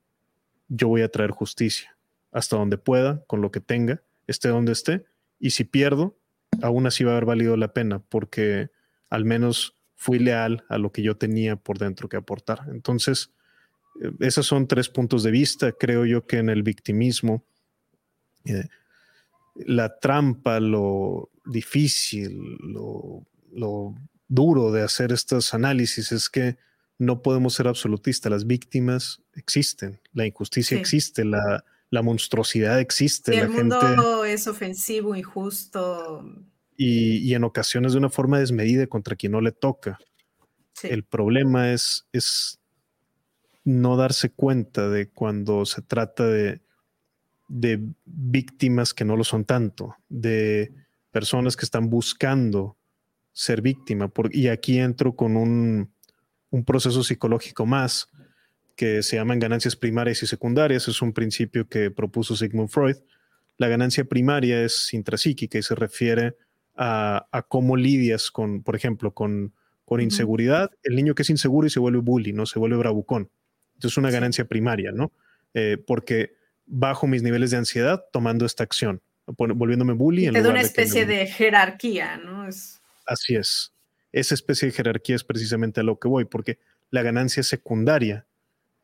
[0.68, 1.96] Yo voy a traer justicia
[2.32, 5.04] hasta donde pueda, con lo que tenga, esté donde esté,
[5.38, 6.18] y si pierdo,
[6.62, 8.70] aún así va a haber valido la pena, porque
[9.08, 12.62] al menos fui leal a lo que yo tenía por dentro que aportar.
[12.68, 13.30] Entonces,
[14.20, 15.72] esos son tres puntos de vista.
[15.72, 17.44] Creo yo que en el victimismo,
[18.44, 18.68] eh,
[19.54, 23.94] la trampa, lo difícil, lo,
[24.26, 26.56] duro de hacer estos análisis es que
[26.98, 28.30] no podemos ser absolutistas.
[28.30, 31.64] Las víctimas existen, la injusticia existe, la,
[32.02, 33.38] monstruosidad existe.
[33.38, 36.24] el mundo es ofensivo, injusto.
[36.76, 39.98] Y, y, en ocasiones de una forma desmedida contra quien no le toca.
[40.82, 42.58] El problema es, es
[43.62, 46.60] no darse cuenta de cuando se trata de,
[47.48, 50.72] de víctimas que no lo son tanto, de
[51.12, 52.76] personas que están buscando
[53.32, 54.10] ser víctima.
[54.30, 55.93] y aquí entro con un,
[56.54, 58.08] un, proceso psicológico más
[58.76, 60.88] que se llaman ganancias primarias y secundarias.
[60.88, 62.96] Es un principio que propuso Sigmund Freud.
[63.56, 66.36] la ganancia primaria es intrapsíquica y se refiere
[66.76, 69.52] a, cómo lidias con, por ejemplo, con,
[69.84, 70.70] con inseguridad.
[70.82, 73.30] El niño que es inseguro y se vuelve bully, no se vuelve bravucón.
[73.74, 75.12] Entonces es una ganancia primaria, ¿no?
[75.52, 76.34] Eh, porque
[76.66, 80.26] bajo mis niveles de ansiedad tomando esta acción, volviéndome bully.
[80.26, 82.48] en una especie de, jerarquía, ¿no?
[83.06, 83.73] Así es.
[84.14, 86.60] Esa especie de jerarquía es precisamente a lo que voy, porque
[86.90, 88.26] la ganancia secundaria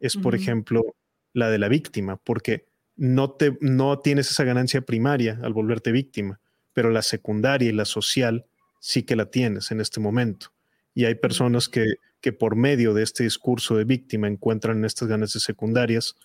[0.00, 0.96] es, por ejemplo,
[1.32, 2.66] la de la víctima, porque
[2.96, 6.40] no, te, no tienes esa ganancia primaria al volverte víctima,
[6.72, 8.46] pero la secundaria y la social
[8.80, 10.52] sí que la tienes en este momento.
[10.94, 15.06] Y hay personas que, que por medio de este discurso de víctima encuentran en estas
[15.06, 16.16] ganancias secundarias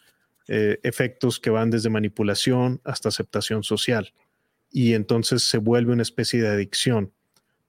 [0.47, 4.13] eh, efectos que van desde manipulación hasta aceptación social.
[4.71, 7.13] Y entonces se vuelve una especie de adicción.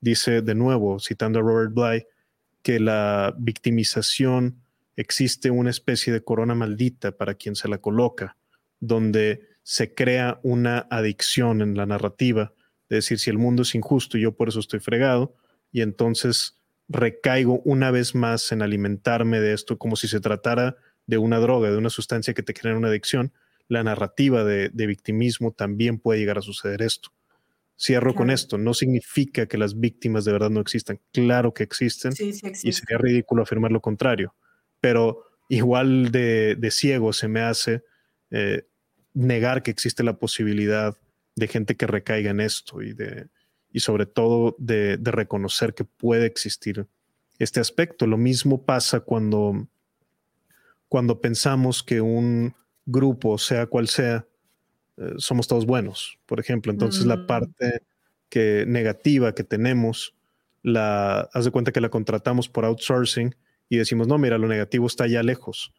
[0.00, 2.06] Dice de nuevo, citando a Robert Bly,
[2.62, 4.62] que la victimización
[4.96, 8.36] existe una especie de corona maldita para quien se la coloca,
[8.80, 12.52] donde se crea una adicción en la narrativa,
[12.88, 15.34] de decir, si el mundo es injusto y yo por eso estoy fregado,
[15.72, 16.56] y entonces
[16.88, 20.76] recaigo una vez más en alimentarme de esto como si se tratara
[21.06, 23.32] de una droga, de una sustancia que te genera una adicción,
[23.68, 27.10] la narrativa de, victimismo también puede llegar a suceder esto.
[27.78, 32.12] Cierro con esto, no significa que las víctimas de verdad no existan, claro que existen,
[32.18, 32.32] y
[32.72, 34.34] sería ridículo afirmar lo contrario,
[34.80, 37.82] pero igual de, ciego se me hace
[38.30, 38.66] eh,
[39.12, 40.96] negar que existe la posibilidad
[41.34, 43.28] de gente que recaiga en esto y, de,
[43.70, 46.86] y sobre todo de, de reconocer que puede existir
[47.38, 48.06] este aspecto.
[48.06, 49.68] Lo mismo pasa cuando
[50.88, 52.54] cuando pensamos que un
[52.84, 54.26] grupo, sea cual sea,
[54.96, 56.72] eh, somos todos buenos, por ejemplo.
[56.72, 57.26] Entonces la mm.
[57.26, 57.82] parte
[58.28, 60.14] que negativa que tenemos,
[60.62, 63.34] la, haz de cuenta que la contratamos por outsourcing
[63.68, 65.72] y decimos, no, mira, lo negativo está ya lejos.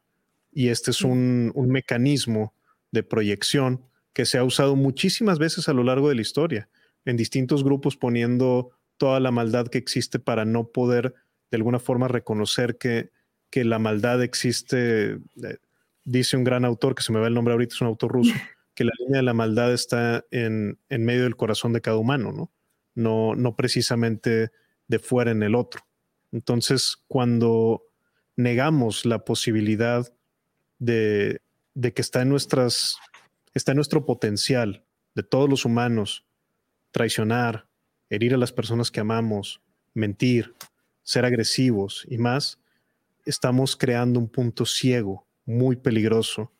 [0.51, 2.53] Y este es un, un mecanismo
[2.91, 6.69] de proyección que se ha usado muchísimas veces a lo largo de la historia,
[7.05, 11.13] en distintos grupos poniendo toda la maldad que existe para no poder
[11.51, 13.11] de alguna forma reconocer que
[13.49, 15.57] que la maldad existe, eh,
[16.03, 18.33] dice un gran autor, que se me va el nombre ahorita, es un autor ruso,
[18.77, 22.31] que la línea de la maldad está en, en medio del corazón de cada humano,
[22.31, 22.51] ¿no?
[22.93, 24.51] No, no precisamente
[24.87, 25.81] de fuera en el otro.
[26.31, 27.81] Entonces, cuando
[28.35, 30.07] negamos la posibilidad
[30.77, 31.41] de,
[31.73, 32.97] de que está en nuestras,
[33.55, 36.27] está en nuestro potencial de todos los humanos,
[36.91, 37.67] traicionar,
[38.11, 39.59] herir a las personas que amamos,
[39.95, 40.53] mentir,
[41.01, 42.59] ser agresivos y más,
[43.25, 46.51] estamos creando un punto ciego muy peligroso,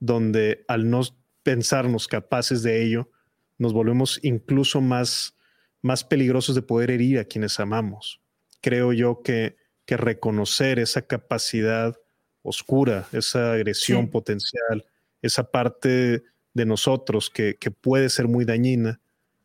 [0.00, 1.02] donde al no
[1.46, 3.08] pensarnos capaces de ello,
[3.56, 5.36] nos volvemos incluso más,
[5.80, 8.20] más peligrosos de poder herir a quienes amamos.
[8.60, 11.96] Creo yo que, que reconocer esa capacidad
[12.42, 14.86] oscura, esa agresión potencial,
[15.22, 19.00] esa parte de nosotros que, que puede ser muy dañina,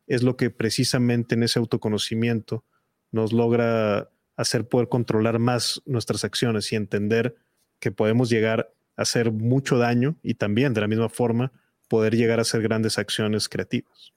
[0.08, 2.64] es lo que precisamente en ese autoconocimiento
[3.12, 7.36] nos logra hacer poder controlar más nuestras acciones y entender
[7.78, 11.52] que podemos llegar a hacer mucho daño y también de la misma forma
[11.92, 14.14] poder llegar a hacer grandes acciones creativas.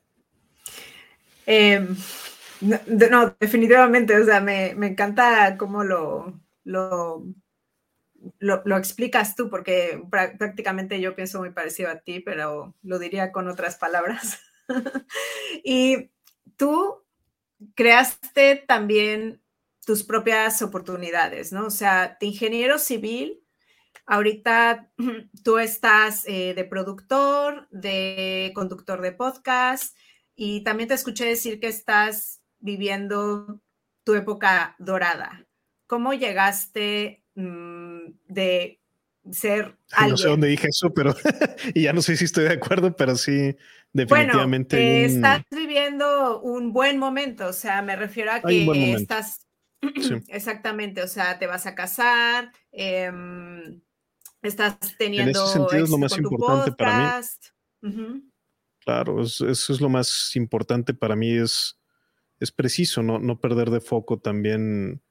[1.45, 1.93] Em,
[2.61, 7.25] no, definitivamente, o sea, me, encanta cómo lo, lo,
[8.39, 13.49] lo, explicas tú, porque prácticamente yo pienso muy parecido a ti, pero lo diría con
[13.49, 14.39] otras palabras.
[15.65, 16.11] y
[16.55, 17.03] tú
[17.75, 19.41] creaste también
[19.85, 21.65] tus propias oportunidades, ¿no?
[21.65, 23.43] O sea, de ingeniero civil,
[24.05, 24.89] ahorita
[25.43, 29.95] tú estás eh, de productor, de conductor de podcast
[30.35, 33.61] y también te escuché decir que estás viviendo
[34.03, 35.47] tu época dorada.
[35.87, 38.81] ¿Cómo llegaste mm, de
[39.31, 40.11] ser alguien?
[40.11, 41.15] No sé dónde dije eso, pero
[41.73, 43.55] y ya no sé si estoy de acuerdo, pero sí,
[43.93, 44.77] definitivamente.
[44.77, 49.45] Bueno, estás viviendo un buen momento, o sea, me refiero a que estás
[50.27, 53.81] Exactamente, o sea, te vas a casar, em,
[54.49, 55.31] estás teniendo...
[55.31, 57.21] En ese sentido es lo más importante para
[57.81, 58.31] mí.
[58.79, 61.79] Claro, eso es lo más importante para mí, es,
[62.39, 65.01] es preciso no, no perder de foco también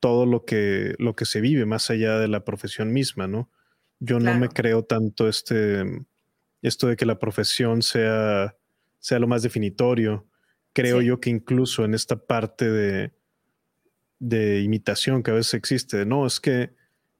[0.00, 3.50] todo lo que, lo que se vive más allá de la profesión misma, ¿no?
[4.00, 5.84] Yo no me creo tanto este,
[6.60, 8.54] esto de que la profesión sea,
[8.98, 10.28] sea lo más definitorio.
[10.74, 13.14] Creo yo que incluso en esta parte de,
[14.18, 16.04] de imitación que a veces existe.
[16.04, 16.74] No, es que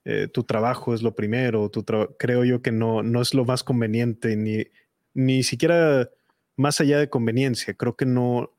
[0.04, 1.84] eh, tu trabajo es lo primero, tu
[2.18, 4.66] creo yo que no, no es lo más conveniente, ni,
[5.14, 6.10] ni siquiera
[6.56, 7.74] más allá de conveniencia.
[7.74, 8.50] Creo que no,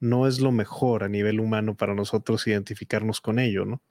[0.00, 3.82] no es lo mejor a nivel humano para nosotros identificarnos con ello, ¿no?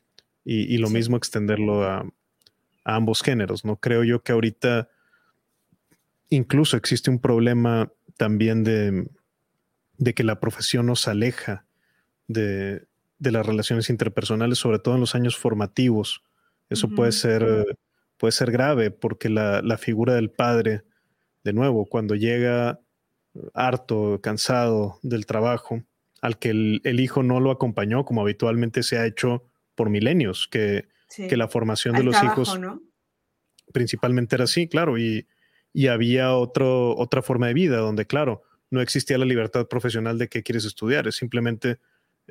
[0.45, 3.75] Y, lo mismo extenderlo a, a, ambos géneros, ¿no?
[3.75, 4.89] Creo yo que ahorita
[6.29, 9.07] incluso existe un problema también de,
[9.97, 11.65] de que la profesión nos aleja
[12.27, 12.87] de,
[13.19, 16.23] de, las relaciones interpersonales, sobre todo en los años formativos.
[16.69, 17.65] Eso puede, ser,
[18.17, 20.83] puede ser grave porque la, la, figura del padre,
[21.43, 22.79] de nuevo, cuando llega
[23.53, 25.83] harto, cansado del trabajo,
[26.21, 30.47] al que el, el hijo no lo acompañó como habitualmente se ha hecho por milenios,
[30.51, 32.59] que, que la formación de los hijos
[33.71, 35.27] principalmente era así, claro, y,
[35.73, 38.41] y había otro, otra forma de vida donde, claro,
[38.71, 41.79] no existía la libertad profesional de qué quieres estudiar, es simplemente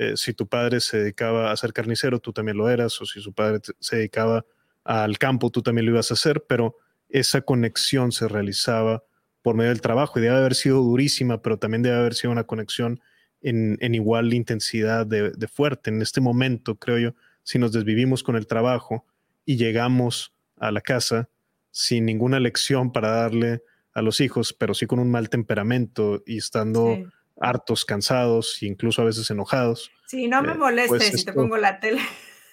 [0.01, 3.20] eh, si tu padre se dedicaba a ser carnicero, tú también lo eras, o si
[3.20, 4.46] su padre se dedicaba
[4.84, 6.76] al campo, tú también lo ibas a hacer, pero
[7.09, 9.03] esa conexión se realizaba
[9.42, 12.44] por medio del trabajo y debe haber sido durísima, pero también debe haber sido una
[12.44, 13.01] conexión
[13.40, 15.90] en, igual intensidad de, fuerte.
[15.90, 19.05] En este momento, creo yo, si nos desvivimos con el trabajo
[19.44, 21.28] y llegamos a la casa
[21.72, 23.62] sin ninguna lección para darle
[23.94, 26.99] a los hijos, pero sí con un mal temperamento y estando
[27.41, 29.91] hartos, cansados, incluso a veces enojados.
[30.07, 32.01] Sí, no me eh, molestes pues si te pongo la tele.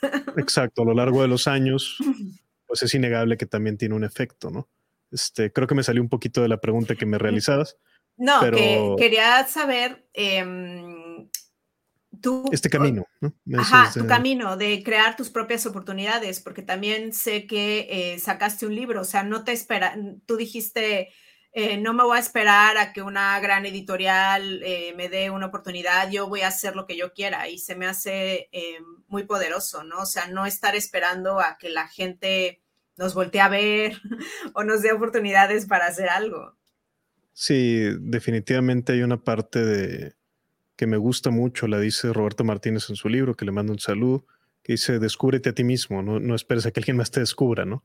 [0.38, 1.98] exacto, a lo largo de los años,
[2.68, 4.70] pues es innegable que también tiene un efecto, ¿no?
[5.12, 7.78] Este, creo que me salió un poquito de la pregunta que me realizabas.
[8.18, 11.30] No, que quería saber em,
[12.52, 13.34] este camino, ¿no?
[13.60, 18.76] Ajá, tu camino de crear tus propias oportunidades, porque también sé que eh, sacaste un
[18.76, 21.10] libro, o sea, no te espera, tú dijiste,
[21.58, 25.45] eh, no me voy a esperar a que una gran editorial eh, me dé una
[25.45, 28.49] oportunidad, yo voy a hacer lo que yo quiera y se me hace
[29.08, 30.01] muy poderoso, ¿no?
[30.01, 32.62] O sea, no estar esperando a que la gente
[32.97, 34.01] nos voltee a ver
[34.53, 36.58] o nos dé oportunidades para hacer algo.
[37.34, 40.16] Sí, definitivamente hay una parte de
[40.76, 43.80] que me gusta mucho, la dice Roberto Martínez en su libro, que le mando un
[43.80, 44.26] saludo,
[44.62, 47.66] que dice, descúbrete a ti mismo, no, no esperes a que alguien más te descubra,
[47.66, 47.84] ¿no?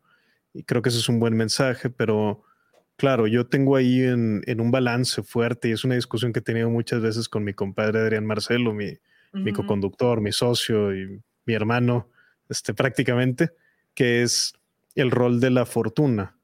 [0.52, 2.42] Y creo que ese es un buen mensaje, pero
[3.00, 6.42] claro, yo tengo ahí en, en un balance fuerte y es una discusión que he
[6.42, 8.98] tenido muchas veces con mi compadre Adrián Marcelo, mi,
[9.32, 12.10] mi coconductor, mi socio y mi hermano,
[12.50, 13.52] este, prácticamente,
[13.94, 14.52] que es
[14.94, 16.36] el rol de la fortuna.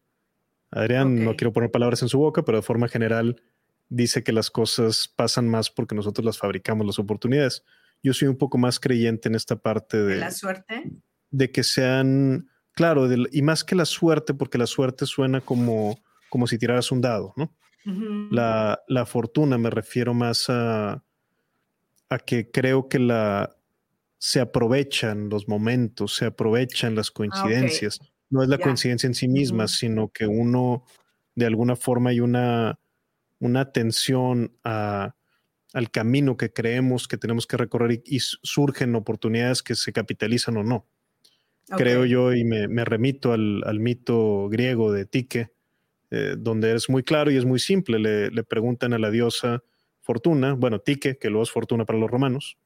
[0.71, 3.43] Adrián, no quiero poner palabras en su boca, pero de forma general,
[3.91, 7.65] dice que las cosas pasan más porque nosotros las fabricamos, las oportunidades.
[8.03, 10.91] Yo soy un poco más creyente en esta parte de, la suerte.
[11.31, 16.01] De que sean, claro, y más que la suerte, porque la suerte suena como,
[16.31, 17.55] como si tiraras un dado, ¿no?
[18.33, 21.05] la, la, fortuna me refiero más a,
[22.09, 23.57] a que creo que la,
[24.18, 28.01] se aprovechan los momentos, se aprovechan las ah, coincidencias.
[28.29, 30.85] No es la coincidencia en sí misma, sino que uno,
[31.37, 32.81] de alguna forma, hay una
[33.39, 39.93] una atención al camino que creemos que tenemos que recorrer y, surgen oportunidades que se
[39.93, 40.87] capitalizan o no.
[41.68, 45.53] Creo yo, y me, remito al, mito griego de Tique,
[46.17, 47.99] eh, donde es muy claro y es muy simple.
[47.99, 49.62] Le, preguntan a la diosa
[50.01, 52.59] Fortuna, bueno, Tique, que luego es Fortuna para los romanos,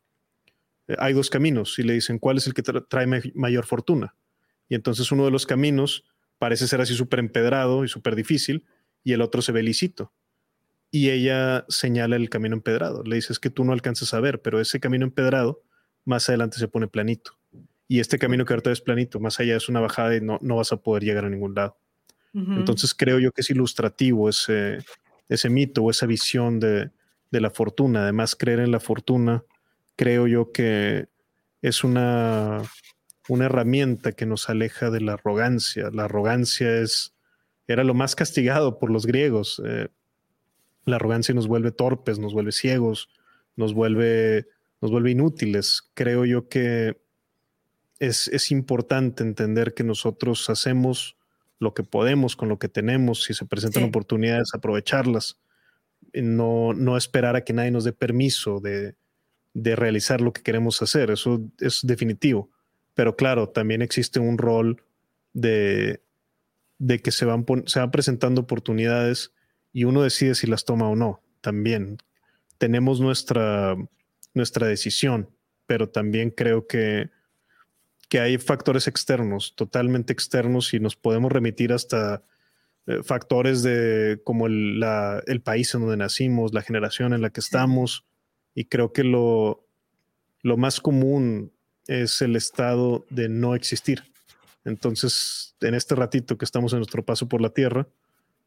[0.88, 4.14] eh, hay dos caminos y le dicen, ¿cuál es el que trae mayor fortuna?
[4.68, 6.05] Y entonces uno de los caminos
[6.38, 8.64] parece ser así súper empedrado y súper difícil,
[9.03, 10.12] y el otro se ve lícito
[10.90, 13.03] y ella señala el camino empedrado.
[13.05, 15.62] Le dice, es que tú no alcanzas a ver, pero ese camino empedrado
[16.05, 17.38] más adelante se pone planito.
[17.86, 20.57] Y este camino que ahorita es planito, más allá es una bajada y no, no
[20.57, 21.76] vas a poder llegar a ningún lado.
[22.33, 24.78] Entonces creo yo que es ilustrativo ese,
[25.28, 26.91] ese mito o esa visión de,
[27.31, 28.03] de, la fortuna.
[28.03, 29.43] Además, creer en la fortuna,
[29.97, 31.09] creo yo que
[31.62, 32.62] es una,
[33.28, 35.91] una herramienta que nos aleja de la arrogancia.
[35.93, 37.14] La arrogancia es,
[37.66, 39.61] era lo más castigado por los griegos.
[39.64, 39.89] Eh,
[40.85, 43.09] la arrogancia nos vuelve torpes, nos vuelve ciegos,
[43.57, 44.47] nos vuelve,
[44.81, 45.91] nos vuelve inútiles.
[45.95, 47.01] Creo yo que
[47.99, 51.16] es, es importante entender que nosotros hacemos
[51.61, 55.38] lo que podemos con lo que tenemos, si se presentan oportunidades, aprovecharlas,
[56.12, 58.96] no, no esperar a que nadie nos dé permiso de,
[59.54, 62.50] de realizar lo que queremos hacer, eso es definitivo.
[62.94, 64.82] Pero claro, también existe un rol
[65.32, 66.02] de,
[66.78, 69.32] de que se van, se van presentando oportunidades
[69.72, 71.22] y uno decide si las toma o no.
[71.40, 71.98] También
[72.58, 73.76] tenemos nuestra,
[74.34, 75.30] nuestra decisión,
[75.66, 77.11] pero también creo que,
[78.11, 82.22] que hay factores externos, totalmente externos, y nos podemos remitir hasta
[82.86, 87.30] eh, factores de como el, la, el, país en donde nacimos, la generación en la
[87.30, 88.04] que estamos,
[88.54, 89.64] y creo que lo,
[90.42, 91.52] lo más común
[91.86, 94.02] es el estado de no existir.
[94.64, 97.86] Entonces, en este ratito que estamos en nuestro paso por la Tierra,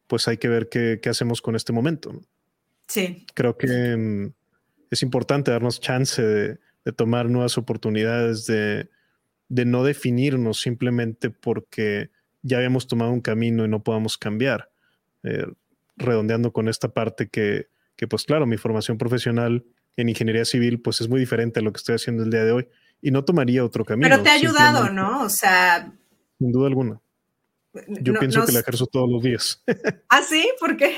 [0.07, 2.22] pues hay que ver qué, hacemos con este momento.
[2.88, 3.26] Sí.
[3.34, 4.34] Creo que mm,
[4.91, 6.59] es importante darnos chance de,
[6.95, 8.89] tomar nuevas oportunidades, de,
[9.50, 12.10] no definirnos simplemente porque
[12.41, 14.70] ya habíamos tomado un camino y no podamos cambiar.
[15.24, 15.46] Eh,
[15.96, 19.64] redondeando con esta parte que, que pues claro, mi formación profesional
[19.96, 22.52] en ingeniería civil pues es muy diferente a lo que estoy haciendo el día de
[22.52, 22.68] hoy
[23.02, 24.10] y no tomaría otro camino.
[24.10, 25.24] Pero te ha ayudado, ¿no?
[25.24, 25.94] O sea...
[26.39, 27.00] Sin duda alguna.
[28.02, 29.64] Yo pienso que la ejerzo todos los días.
[30.10, 30.48] ¿Ah, sí?
[30.60, 30.98] ¿Por qué?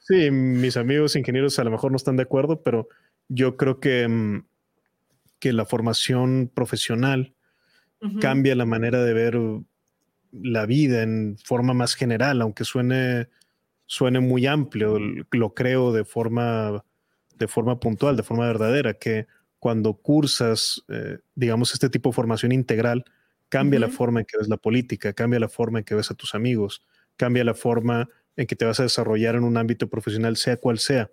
[0.00, 2.88] Sí, mis amigos ingenieros a lo mejor no están de acuerdo, pero
[3.28, 4.46] yo creo que, mm,
[5.38, 7.34] que la formación profesional
[8.20, 9.38] cambia la manera de ver
[10.32, 13.28] la vida en forma más general, aunque suene,
[13.86, 14.98] suene muy amplio,
[15.30, 16.84] lo creo de forma,
[17.36, 19.26] de forma puntual, de forma verdadera, que
[19.58, 23.04] cuando cursas, eh, digamos, este tipo de formación integral,
[23.48, 26.14] cambia la forma en que ves la política, cambia la forma en que ves a
[26.14, 26.82] tus amigos,
[27.16, 30.78] cambia la forma en que te vas a desarrollar en un ámbito profesional, sea cual
[30.78, 31.10] sea.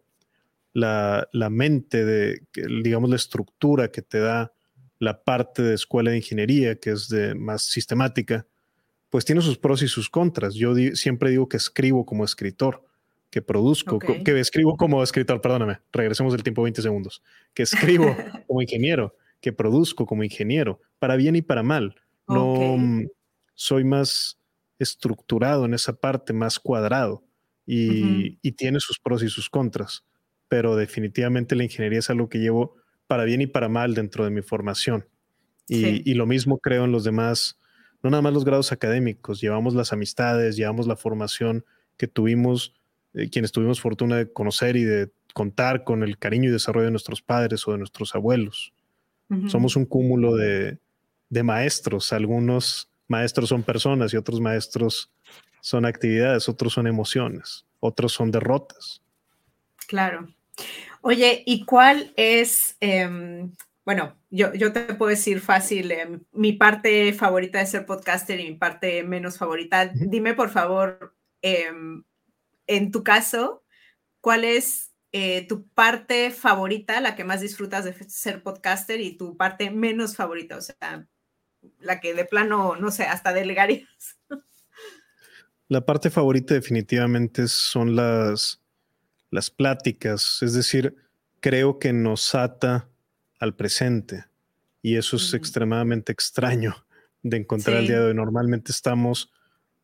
[0.73, 2.43] La, la mente de,
[2.83, 4.54] digamos, la estructura que te da
[5.05, 8.45] la parte de escuela de ingeniería, que es de más sistemática,
[9.11, 10.55] pues tiene sus pros y sus contras.
[10.55, 12.83] Yo siempre digo que escribo como escritor,
[13.29, 17.21] que produzco, que escribo como escritor, perdóname, regresemos del tiempo 20 segundos,
[17.53, 18.05] que escribo
[18.47, 21.95] como ingeniero, que produzco como ingeniero, para bien y para mal.
[22.27, 23.07] No mm,
[23.53, 24.39] soy más
[24.79, 27.23] estructurado en esa parte, más cuadrado
[27.65, 30.03] y, y tiene sus pros y sus contras,
[30.47, 32.75] pero definitivamente la ingeniería es algo que llevo
[33.07, 35.05] para bien y para mal dentro de mi formación.
[35.67, 37.57] Y, y, lo mismo creo en los demás
[38.05, 41.65] no nada más los grados académicos, llevamos las amistades, llevamos la formación
[41.97, 42.75] que tuvimos,
[43.15, 46.91] eh, quienes tuvimos fortuna de conocer y de contar con el cariño y desarrollo de
[46.91, 48.73] nuestros padres o de nuestros abuelos.
[49.47, 50.77] Somos un cúmulo de,
[51.29, 52.13] de maestros.
[52.13, 55.11] Algunos maestros son personas y otros maestros
[55.61, 59.01] son actividades, otros son emociones, otros son derrotas.
[59.87, 60.27] Claro.
[61.01, 63.51] Oye, ¿y cuál es em,
[63.85, 68.49] bueno, yo, yo te puedo decir fácil, eh, mi parte favorita de ser podcaster y
[68.49, 69.85] mi parte menos favorita.
[69.93, 72.03] Dime, por favor, em,
[72.65, 73.63] en tu caso,
[74.21, 79.37] ¿cuál es eh, tu parte favorita, la que más disfrutas de ser podcaster y tu
[79.37, 80.57] parte menos favorita?
[80.57, 81.07] O sea,
[81.79, 84.19] la que de plano, no sé, hasta delegarías.
[85.67, 88.63] La parte favorita definitivamente son las,
[89.31, 90.95] las pláticas, es decir,
[91.39, 92.89] creo que nos ata
[93.39, 94.25] al presente.
[94.81, 96.75] Y eso es extremadamente extraño
[97.23, 98.13] de encontrar el día de hoy.
[98.13, 99.31] Normalmente estamos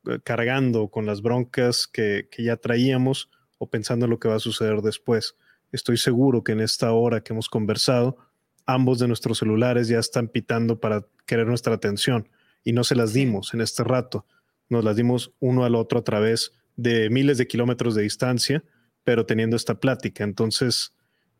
[0.08, 4.39] eh, cargando con las broncas que, ya traíamos o pensando en lo que va a
[4.39, 5.36] suceder después.
[5.72, 8.18] Estoy seguro que en esta hora que hemos conversado,
[8.66, 12.30] ambos de nuestros celulares ya están pitando para querer nuestra atención
[12.64, 14.26] y no se las dimos en este rato.
[14.70, 18.64] Nos las dimos uno al otro a través de miles de kilómetros de distancia,
[19.04, 20.24] pero teniendo esta plática.
[20.24, 20.93] Entonces,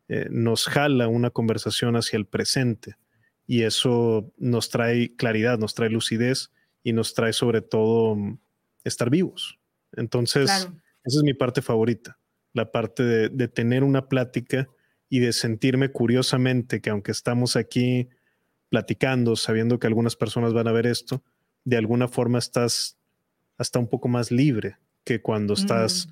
[0.08, 2.96] eh, nos jala una conversación hacia el presente
[3.46, 6.50] y eso nos trae claridad, nos trae lucidez
[6.82, 8.38] y nos trae sobre todo mm,
[8.84, 9.58] estar vivos.
[9.92, 12.18] Entonces, esa es mi parte favorita,
[12.52, 14.68] la parte de, tener una plática
[15.08, 18.08] y de sentirme curiosamente que aunque estamos aquí
[18.70, 21.22] platicando, sabiendo que algunas personas van a ver esto,
[21.64, 22.96] de alguna forma estás
[23.58, 26.10] hasta un poco más libre que cuando estás, mm.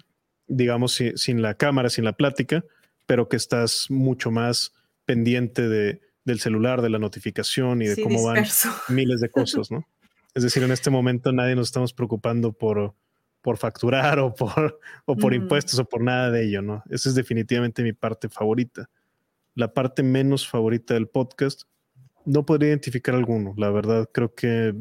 [0.51, 2.64] Digamos, sin la cámara, sin la plática,
[3.07, 4.72] pero que estás mucho más
[5.05, 8.44] pendiente de, del celular, de la notificación y de cómo van
[8.88, 9.86] miles de cosas, ¿no?
[10.34, 12.94] Es decir, en este momento nadie nos estamos preocupando por,
[13.42, 16.84] por facturar o por, o por impuestos o por nada de ello, ¿no?
[16.90, 18.88] Esa es definitivamente mi parte favorita.
[19.55, 21.62] La parte menos favorita del podcast,
[22.24, 24.74] no podría identificar alguno, la verdad, creo que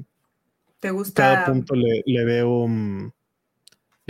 [0.80, 1.24] ¿Te gusta?
[1.24, 3.12] cada punto le, le veo, mm,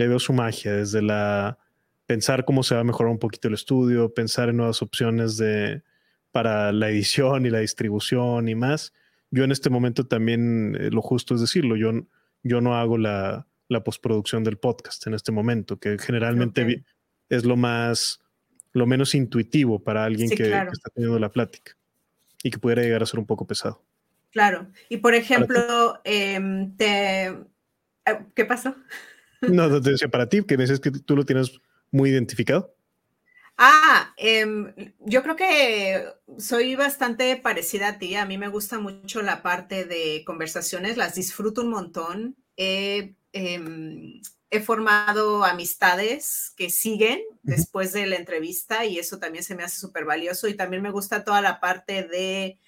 [0.00, 1.58] le veo su magia, desde la
[2.06, 5.82] pensar cómo se va a mejorar un poquito el estudio, pensar en nuevas opciones de,
[6.32, 8.94] para la edición y la distribución y más.
[9.30, 11.92] Yo en este momento también, eh, lo justo es decirlo, yo,
[12.42, 16.82] yo no hago la, la postproducción del podcast en este momento, que generalmente
[17.28, 18.20] es lo más,
[18.72, 21.76] lo menos intuitivo para alguien que, está teniendo la plática
[22.42, 23.84] y que pudiera llegar a ser un poco pesado.
[24.30, 24.66] Claro.
[24.88, 27.26] Y por ejemplo, em, te...
[27.26, 28.74] Eh, ¿qué pasó?
[29.40, 31.60] No, te decía para ti, que dices que tú lo tienes
[31.90, 32.74] muy identificado?
[33.56, 36.06] Ah, em, yo creo que
[36.38, 38.14] soy bastante parecida a ti.
[38.14, 42.36] A mí me gusta mucho la parte de conversaciones, las disfruto un montón.
[42.56, 44.22] He, em,
[44.64, 50.04] formado amistades que siguen después de la entrevista y eso también se me hace súper
[50.06, 50.48] valioso.
[50.48, 52.58] Y también me gusta toda la parte de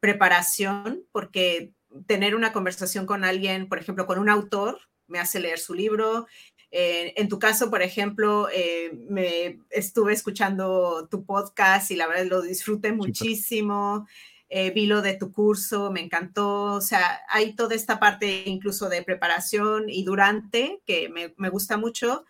[0.00, 1.72] preparación, porque
[2.06, 6.26] tener una conversación con alguien, por ejemplo, con un autor, me hace leer su libro,
[6.70, 12.26] eh, en tu caso, por ejemplo, eh, me estuve escuchando tu podcast y la verdad
[12.26, 14.06] lo disfruté muchísimo.
[14.48, 16.74] Eh, vi lo de tu curso, me encantó.
[16.74, 21.76] O sea, hay toda esta parte incluso de preparación y durante que me, me gusta
[21.76, 22.24] mucho.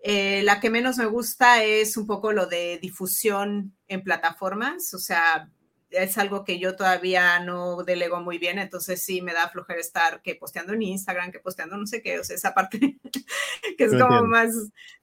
[0.00, 4.98] Eh, la que menos me gusta es un poco lo de difusión en plataformas, o
[4.98, 5.50] sea,
[5.90, 10.20] es algo que yo todavía no delego muy bien, entonces sí me da flojera estar
[10.22, 12.78] que posteando en Instagram, que posteando no sé qué, o sea, esa parte
[13.78, 14.52] que es como más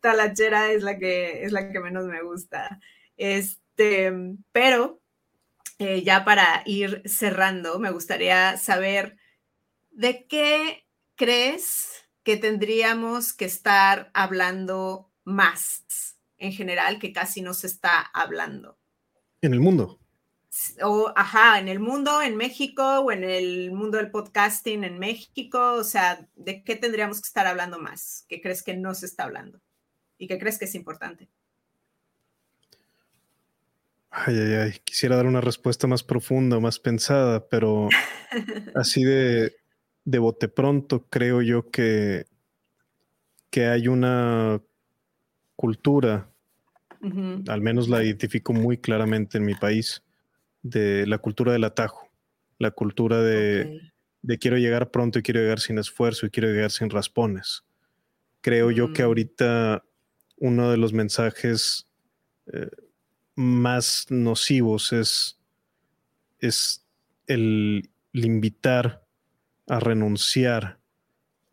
[0.02, 2.80] talachera es la que es la que menos me gusta.
[3.18, 4.12] Este,
[4.52, 5.02] pero
[5.80, 9.18] eh, ya para ir cerrando, me gustaría saber
[9.92, 17.68] de qué crees que tendríamos que estar hablando más en general que casi no se
[17.68, 18.78] está hablando.
[19.42, 20.03] En el mundo
[20.84, 25.74] o, ajá, en el mundo, en México, o en el mundo del podcasting en México,
[25.74, 28.26] o sea, ¿de qué tendríamos que estar hablando más?
[28.30, 29.60] ¿Qué crees que no se está hablando?
[30.18, 31.30] ¿Y qué crees que es importante?
[34.12, 37.90] Ay, ay, ay, quisiera dar una respuesta más profunda, más pensada, pero
[38.76, 39.56] así de,
[40.06, 42.26] de bote pronto creo yo que,
[43.50, 44.62] que hay una
[45.56, 46.30] cultura,
[47.48, 50.04] al menos la identifico muy claramente en mi país,
[50.64, 52.10] de la cultura del atajo,
[52.58, 53.92] la cultura de,
[54.40, 57.64] quiero llegar pronto y quiero llegar sin esfuerzo y quiero llegar sin raspones.
[58.42, 59.06] Creo yo que mm.
[59.06, 59.84] ahorita
[60.38, 61.88] uno de los mensajes
[62.52, 62.70] eh,
[63.36, 65.38] más nocivos es,
[66.40, 66.86] es
[67.28, 69.06] el, el invitar
[69.68, 70.80] a renunciar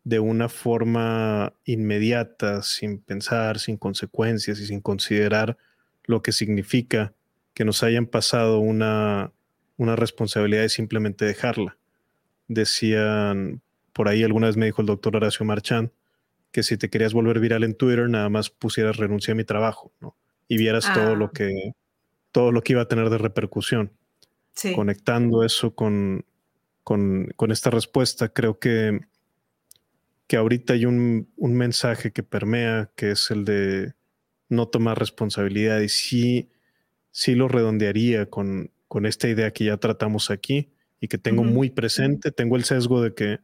[0.03, 5.57] de una forma inmediata, sin pensar, sin consecuencias y sin considerar
[6.03, 7.13] lo que significa
[7.53, 9.31] que nos hayan pasado una,
[9.77, 11.77] una responsabilidad de simplemente dejarla.
[12.47, 13.61] Decían,
[13.93, 15.91] por ahí alguna vez me dijo el doctor Horacio Marchán,
[16.51, 19.93] que si te querías volver viral en Twitter, nada más pusieras renuncia a mi trabajo,
[20.01, 20.15] ¿no?
[20.47, 21.31] Y vieras todo lo ah.
[21.33, 21.73] que
[22.31, 23.91] todo lo que iba a tener de repercusión.
[24.75, 26.25] Conectando eso con,
[26.83, 28.99] con, con, esta respuesta, creo que,
[30.27, 33.93] que ahorita hay un, un, mensaje que permea, que es el de
[34.49, 35.79] no tomar responsabilidad.
[35.79, 36.49] Y sí,
[37.11, 41.69] sí lo redondearía con, con esta idea que ya tratamos aquí y que tengo muy
[41.69, 42.31] presente.
[42.31, 43.39] Tengo el sesgo de que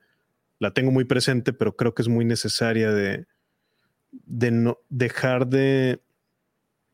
[0.60, 3.26] la tengo muy presente, pero creo que es muy necesaria de,
[4.12, 6.02] de no dejar de,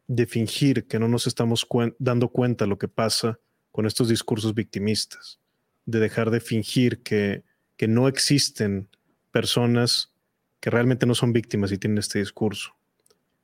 [0.07, 1.67] de fingir que no nos estamos
[1.99, 3.39] dando cuenta lo que pasa
[3.71, 5.39] con estos discursos victimistas,
[5.85, 7.43] de dejar de fingir que,
[7.77, 8.87] que no existen
[9.31, 10.11] personas
[10.59, 12.75] que realmente no son víctimas y tienen este discurso.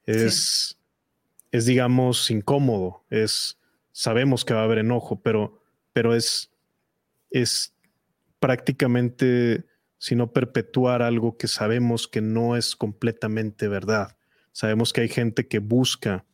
[0.05, 0.78] Es,
[1.51, 3.59] es, digamos, incómodo, es,
[3.91, 5.61] sabemos que va a haber enojo, pero,
[5.93, 6.51] pero es,
[7.31, 7.73] es
[8.39, 9.65] prácticamente,
[9.97, 14.17] sino perpetuar algo que sabemos que no es completamente verdad.
[14.51, 16.25] Sabemos que hay gente que busca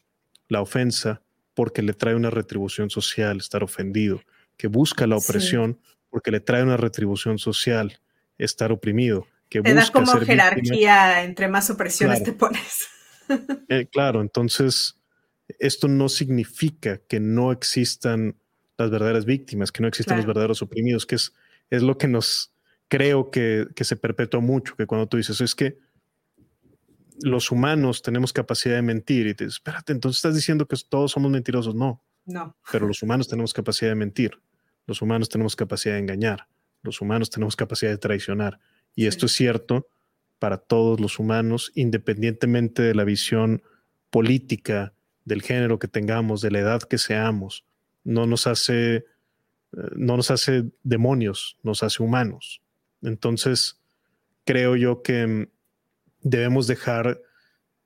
[0.48, 1.22] la ofensa
[1.54, 4.22] porque le trae una retribución social estar ofendido,
[4.58, 8.00] que busca la opresión porque le trae una retribución social
[8.38, 9.28] estar oprimido.
[9.50, 12.88] Que te da como jerarquía entre más opresiones te pones.
[13.70, 15.00] Eh, claro, entonces
[15.60, 18.36] esto no significa que no existan
[18.78, 21.34] las verdaderas víctimas, que no existan los verdaderos oprimidos, que es,
[21.70, 22.56] es lo que nos
[22.88, 25.78] creo que, se perpetúa mucho, que cuando tú dices, es que
[27.22, 31.12] los humanos tenemos capacidad de mentir y te dices, espérate, entonces estás diciendo que todos
[31.12, 31.74] somos mentirosos.
[31.76, 32.04] No.
[32.26, 32.56] No.
[32.72, 34.40] Pero los humanos tenemos capacidad de mentir,
[34.88, 36.48] los humanos tenemos capacidad de engañar,
[36.82, 38.60] los humanos tenemos capacidad de traicionar.
[38.96, 39.88] Y esto es cierto
[40.40, 43.62] para todos los humanos, independientemente de la visión
[44.10, 44.95] política,
[45.26, 47.66] del género que tengamos, de la edad que seamos,
[48.04, 49.04] no nos hace, eh,
[49.96, 52.62] no nos hace demonios, nos hace humanos.
[53.02, 53.82] Entonces,
[54.46, 55.48] creo yo que mm,
[56.22, 57.20] debemos dejar,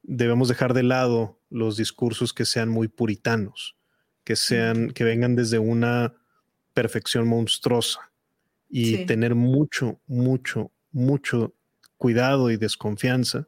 [0.03, 3.75] debemos dejar de lado los discursos que sean muy puritanos,
[4.23, 6.13] que sean, que vengan desde una
[6.73, 8.11] perfección monstruosa
[8.69, 11.55] y tener mucho, mucho, mucho
[11.97, 13.47] cuidado y desconfianza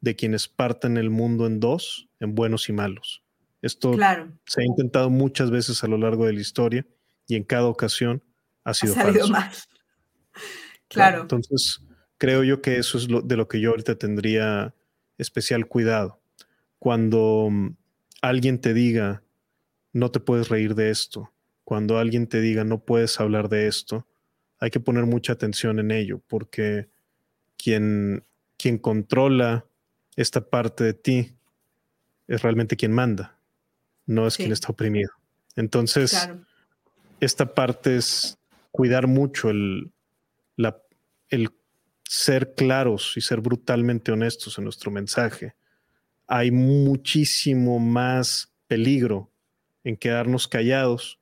[0.00, 3.22] de quienes parten el mundo en dos, en buenos y malos.
[3.62, 6.86] Esto se ha intentado muchas veces a lo largo de la historia
[7.26, 8.22] y en cada ocasión
[8.64, 9.50] ha sido ha mal.
[10.88, 11.22] Claro.
[11.22, 11.84] Entonces,
[12.18, 14.74] creo yo que eso es lo, de lo que yo ahorita tendría
[15.18, 16.20] especial cuidado.
[16.80, 17.76] Cuando mm,
[18.22, 19.22] alguien te diga,
[19.92, 21.32] no te puedes reír de esto,
[21.62, 24.08] cuando alguien te diga, no puedes hablar de esto,
[24.58, 26.88] hay que poner mucha atención en ello, porque
[27.56, 28.24] quien,
[28.56, 29.69] quien controla
[30.20, 31.32] esta parte de ti
[32.28, 33.38] es realmente quien manda,
[34.06, 35.10] no es quien está oprimido.
[35.56, 36.28] Entonces,
[37.20, 38.38] esta parte es
[38.70, 39.90] cuidar mucho el,
[41.28, 41.50] el
[42.04, 45.54] ser claros y ser brutalmente honestos en nuestro mensaje.
[46.26, 49.30] Hay muchísimo más peligro
[49.84, 51.18] en quedarnos callados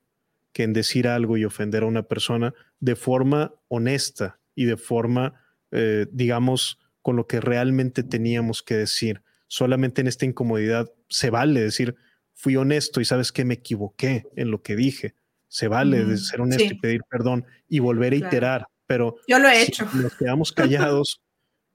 [0.52, 5.40] que en decir algo y ofender a una persona de forma honesta y de forma,
[5.70, 11.60] eh, digamos, con lo que realmente teníamos que decir, solamente en esta incomodidad se vale
[11.60, 11.96] decir,
[12.34, 15.14] fui honesto y sabes que me equivoqué en lo que dije.
[15.48, 19.48] Se vale de ser honesto y pedir perdón y volver a iterar, pero yo lo
[19.48, 19.88] he hecho.
[19.94, 21.22] nos quedamos callados,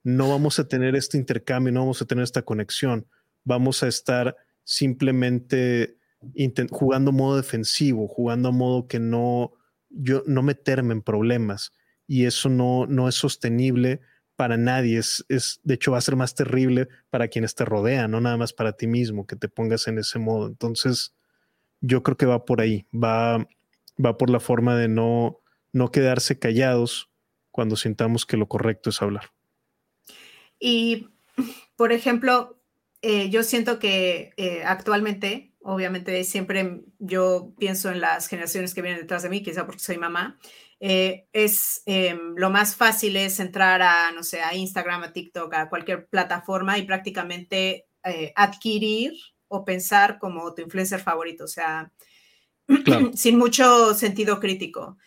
[0.03, 3.07] no vamos a tener este intercambio, no vamos a tener esta conexión.
[3.43, 5.97] Vamos a estar simplemente
[6.69, 9.53] jugando modo defensivo, jugando a modo que no,
[9.89, 11.71] yo no meterme en problemas
[12.07, 14.01] y eso no, no es sostenible
[14.35, 14.97] para nadie.
[14.97, 18.37] Es, es, de hecho, va a ser más terrible para quienes te rodean, no nada
[18.37, 20.47] más para ti mismo, que te pongas en ese modo.
[20.47, 21.13] Entonces,
[21.81, 23.47] yo creo que va por ahí, va,
[24.03, 25.39] va por la forma de no,
[25.71, 27.09] no quedarse callados
[27.51, 29.31] cuando sintamos que lo correcto es hablar.
[30.59, 31.09] Y,
[31.75, 32.59] por ejemplo,
[33.01, 39.01] eh, yo siento que eh, actualmente, obviamente siempre yo pienso en las generaciones que vienen
[39.01, 40.39] detrás de mí, quizá porque soy mamá,
[40.85, 45.53] eh, es em, lo más fácil es entrar a, no sé, a Instagram, a TikTok,
[45.53, 47.87] a cualquier plataforma y prácticamente
[48.35, 49.13] adquirir
[49.47, 51.89] o pensar como tu influencer favorito, o sea,
[53.13, 54.97] sin mucho sentido crítico.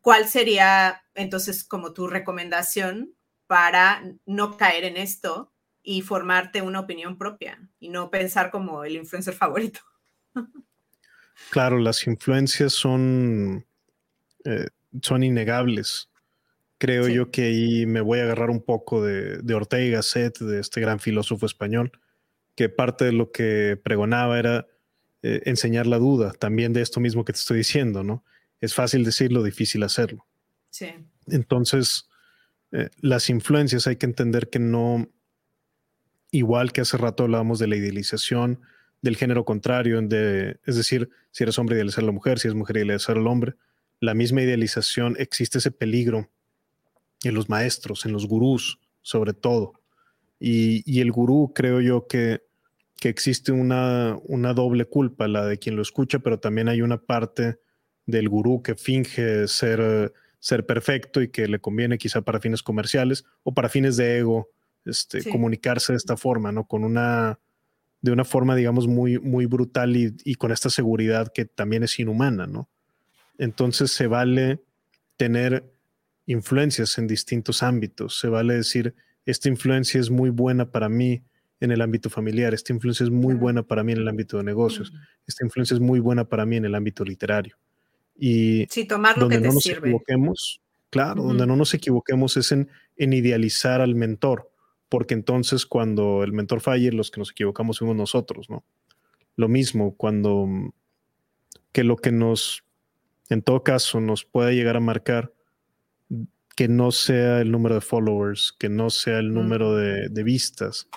[0.00, 3.16] ¿Cuál sería entonces como tu recomendación
[3.50, 8.96] para no caer en esto y formarte una opinión propia y no pensar como el
[8.96, 9.80] influencer favorito.
[11.50, 13.66] Claro, las influencias son,
[14.44, 14.68] eh,
[15.02, 16.08] son innegables.
[16.78, 20.38] Creo yo que ahí me voy a agarrar un poco de, de Ortega y Gasset,
[20.38, 21.92] de este gran filósofo español,
[22.54, 24.66] que parte de lo que pregonaba era
[25.22, 28.24] eh, enseñar la duda, también de esto mismo que te estoy diciendo, ¿no?
[28.60, 30.26] Es fácil decirlo, difícil hacerlo.
[30.70, 30.88] Sí.
[31.26, 32.08] Entonces,
[32.72, 35.10] eh, las influencias hay que entender que no,
[36.30, 38.60] igual que hace rato hablábamos de la idealización
[39.02, 42.54] del género contrario, de, es decir, si eres hombre idealizar a la mujer, si es
[42.54, 43.56] mujer idealizar al hombre,
[44.00, 46.30] la misma idealización, existe ese peligro
[47.22, 49.74] en los maestros, en los gurús, sobre todo.
[50.38, 52.42] Y, el gurú creo yo que,
[52.98, 56.98] que existe una, una doble culpa, la de quien lo escucha, pero también hay una
[56.98, 57.58] parte
[58.06, 63.24] del gurú que finge ser, ser perfecto y que le conviene quizá para fines comerciales
[63.42, 64.48] o para fines de ego
[64.84, 66.66] este, comunicarse de esta forma, ¿no?
[66.66, 67.38] Con una,
[68.00, 72.46] de una forma, digamos, muy, muy brutal y, con esta seguridad que también es inhumana,
[72.46, 72.68] ¿no?
[73.40, 74.60] Entonces se vale
[75.16, 75.64] tener
[76.26, 78.94] influencias en distintos ámbitos, se vale decir,
[79.26, 81.22] esta influencia es muy buena para mí
[81.58, 84.44] en el ámbito familiar, esta influencia es muy buena para mí en el ámbito de
[84.44, 84.92] negocios,
[85.26, 87.56] esta influencia es muy buena para mí en el ámbito literario.
[88.16, 89.88] Y tomar lo donde no nos sirve.
[89.88, 90.60] equivoquemos,
[90.90, 94.50] claro, donde no nos equivoquemos es en, en idealizar al mentor
[94.90, 98.64] porque entonces cuando el mentor falle, los que nos equivocamos somos nosotros, ¿no?
[99.36, 100.48] Lo mismo cuando
[101.72, 102.64] que lo que nos,
[103.30, 105.32] en todo caso, nos pueda llegar a marcar
[106.56, 110.88] que no sea el número de followers, que no sea el número de, vistas,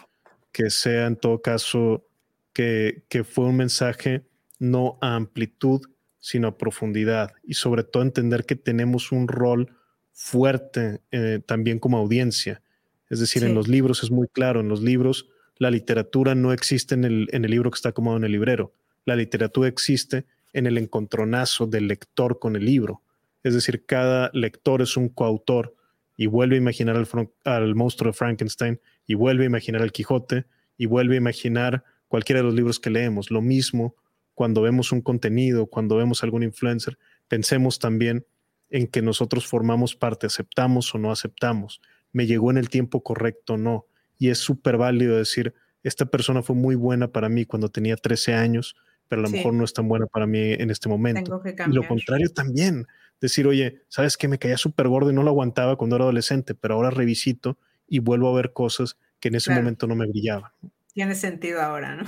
[0.51, 2.05] que sea en todo caso
[2.51, 4.25] que, que, fue un mensaje
[4.59, 5.81] no a amplitud,
[6.19, 7.31] sino a profundidad.
[7.43, 9.75] Y sobre todo entender que tenemos un rol
[10.11, 12.61] fuerte eh, también como audiencia.
[13.09, 16.95] Es decir, en los libros es muy claro, en los libros la literatura no existe
[16.95, 18.73] en el, en el libro que está acomodado en el librero,
[19.05, 23.01] la literatura existe en el encontronazo del lector con el libro.
[23.43, 25.75] Es decir, cada lector es un coautor
[26.15, 26.95] y vuelve a imaginar
[27.43, 30.45] al, monstruo de Frankenstein y vuelve a imaginar al Quijote
[30.77, 33.31] y vuelve a imaginar cualquiera de los libros que leemos.
[33.31, 33.95] Lo mismo
[34.35, 36.97] cuando vemos un contenido, cuando vemos algún influencer,
[37.27, 38.25] pensemos también
[38.69, 41.81] en que nosotros formamos parte, aceptamos o no aceptamos
[42.13, 43.87] me llegó en el tiempo correcto, no.
[44.17, 48.35] Y es súper válido decir, esta persona fue muy buena para mí cuando tenía 13
[48.35, 48.75] años,
[49.07, 51.41] pero a lo mejor no es tan buena para mí en este momento.
[51.45, 52.87] y lo contrario también,
[53.21, 56.55] decir, oye, sabes que me caía súper gordo y no lo aguantaba cuando era adolescente,
[56.55, 57.57] pero ahora revisito
[57.87, 60.51] y vuelvo a ver cosas que en ese momento no me brillaban.
[60.93, 62.03] Tiene sentido ahora, ¿no?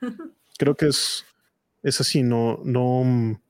[0.58, 1.24] Creo que es,
[1.82, 3.40] es así, no, no.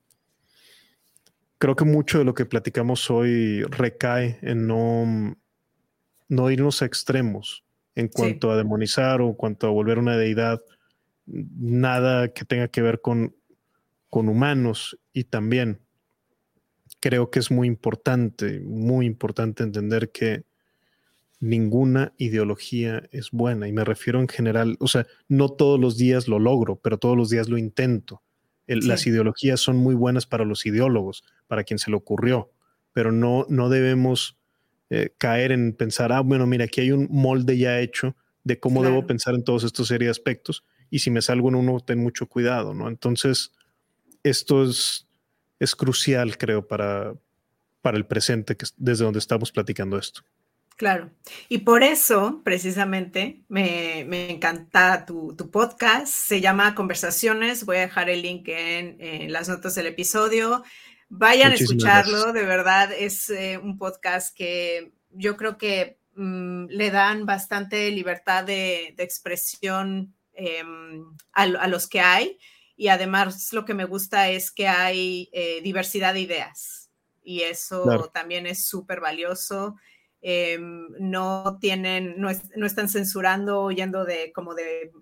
[1.58, 5.36] Creo que mucho de lo que platicamos hoy recae en no
[6.30, 7.64] no irnos a extremos
[7.96, 10.60] en cuanto a demonizar o en cuanto a volver una deidad,
[11.30, 13.34] nada que tenga que ver con,
[14.08, 14.98] con humanos.
[15.12, 15.80] Y también
[17.00, 20.44] creo que es muy importante, muy importante entender que
[21.40, 23.66] ninguna ideología es buena.
[23.66, 27.16] Y me refiero en general, o sea, no todos los días lo logro, pero todos
[27.16, 28.22] los días lo intento.
[28.66, 32.52] Las ideologías son muy buenas para los ideólogos, para quien se le ocurrió,
[32.92, 34.36] pero no, no debemos
[34.90, 38.84] eh, caer en pensar, ah, bueno, mira, aquí hay un molde ya hecho de cómo
[38.84, 42.02] debo pensar en todos estos serie de aspectos y si me salgo en uno, ten
[42.02, 42.88] mucho cuidado, ¿no?
[42.88, 43.52] Entonces,
[44.22, 45.06] esto es,
[45.58, 47.14] es crucial, creo, para,
[47.80, 50.22] para el presente, que desde donde estamos platicando esto.
[50.80, 51.10] Claro.
[51.50, 54.00] Y por eso, precisamente, me,
[54.30, 56.06] encanta tu, podcast.
[56.06, 57.66] Se llama Conversaciones.
[57.66, 60.64] Voy a dejar el link en, las notas del episodio.
[61.10, 62.32] Vayan a escucharlo.
[62.32, 68.44] De verdad, es eh, un podcast que yo creo que mm, le dan bastante libertad
[68.44, 72.38] de, expresión em, a, los que hay.
[72.76, 76.90] Y además lo que me gusta es que hay eh, diversidad de ideas.
[77.22, 79.76] Y eso también es súper valioso.
[80.22, 84.92] Em, no tienen, no, están censurando o yendo de como de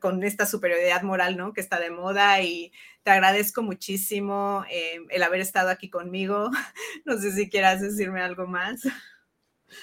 [0.00, 1.52] con esta superioridad moral, ¿no?
[1.52, 6.50] Que está de moda y te agradezco muchísimo em, el haber estado aquí conmigo.
[7.04, 8.80] No sé si quieras decirme algo más.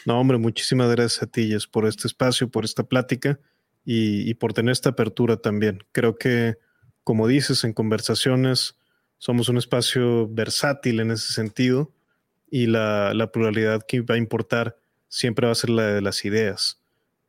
[0.05, 3.39] No, hombre, muchísimas gracias a ti, Jess, por este espacio, por esta plática
[3.89, 5.85] y, y por tener esta apertura también.
[5.93, 6.57] Creo que,
[7.05, 8.77] como dices, en conversaciones
[9.17, 11.93] somos un espacio versátil en ese sentido
[12.51, 14.77] y la, la, pluralidad que va a importar
[15.07, 16.81] siempre va a ser la de las ideas.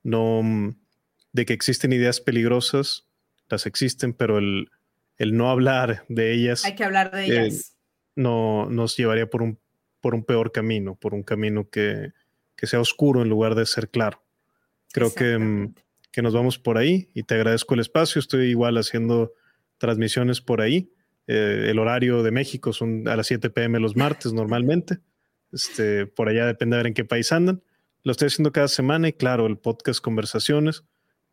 [0.02, 0.76] No mm,
[1.32, 3.06] de que existen ideas peligrosas,
[3.48, 4.68] las existen, pero el,
[5.16, 6.64] el no hablar de ellas.
[6.64, 7.54] Hay que hablar de ellas.
[7.54, 7.62] Eh,
[8.16, 9.60] no nos llevaría por un,
[10.00, 12.14] por un peor camino, por un camino que,
[12.56, 14.24] que sea oscuro en lugar de ser claro.
[14.90, 15.74] Creo que, mm,
[16.10, 18.18] que nos vamos por ahí y te agradezco el espacio.
[18.18, 19.32] Estoy igual haciendo
[19.78, 20.90] transmisiones por ahí.
[21.26, 24.98] Eh, el horario de México son a las 7 pm los martes normalmente.
[25.52, 27.62] Este, por allá depende de ver en qué país andan.
[28.02, 30.84] Lo estoy haciendo cada semana y claro, el podcast Conversaciones,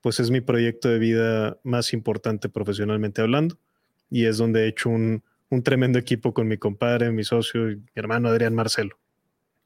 [0.02, 3.58] pues es mi proyecto de vida más importante profesionalmente hablando
[4.10, 7.78] y es donde he hecho un, un tremendo equipo con mi compadre, mi socio y
[7.78, 8.98] mi hermano Adrián Marcelo.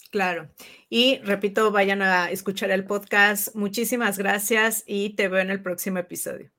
[0.09, 0.49] Claro.
[0.89, 3.55] Y repito, vayan a escuchar el podcast.
[3.55, 6.49] Muchísimas gracias y te veo en el próximo episodio.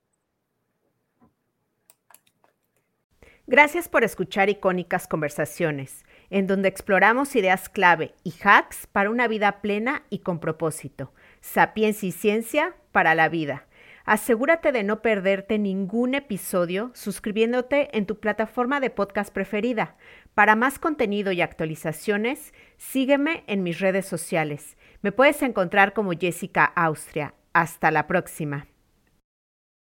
[3.47, 9.61] Gracias por escuchar icónicas conversaciones en donde exploramos ideas clave y hacks para una vida
[9.61, 11.13] plena y con propósito.
[11.41, 13.67] Sapiencia y ciencia para la vida.
[14.05, 19.97] Asegúrate de no perderte ningún episodio suscribiéndote en tu plataforma de podcast preferida.
[20.35, 24.77] Para más contenido y actualizaciones, sígueme en mis redes sociales.
[25.03, 27.35] Me puedes encontrar como Jessica Austria.
[27.53, 28.67] Hasta la próxima.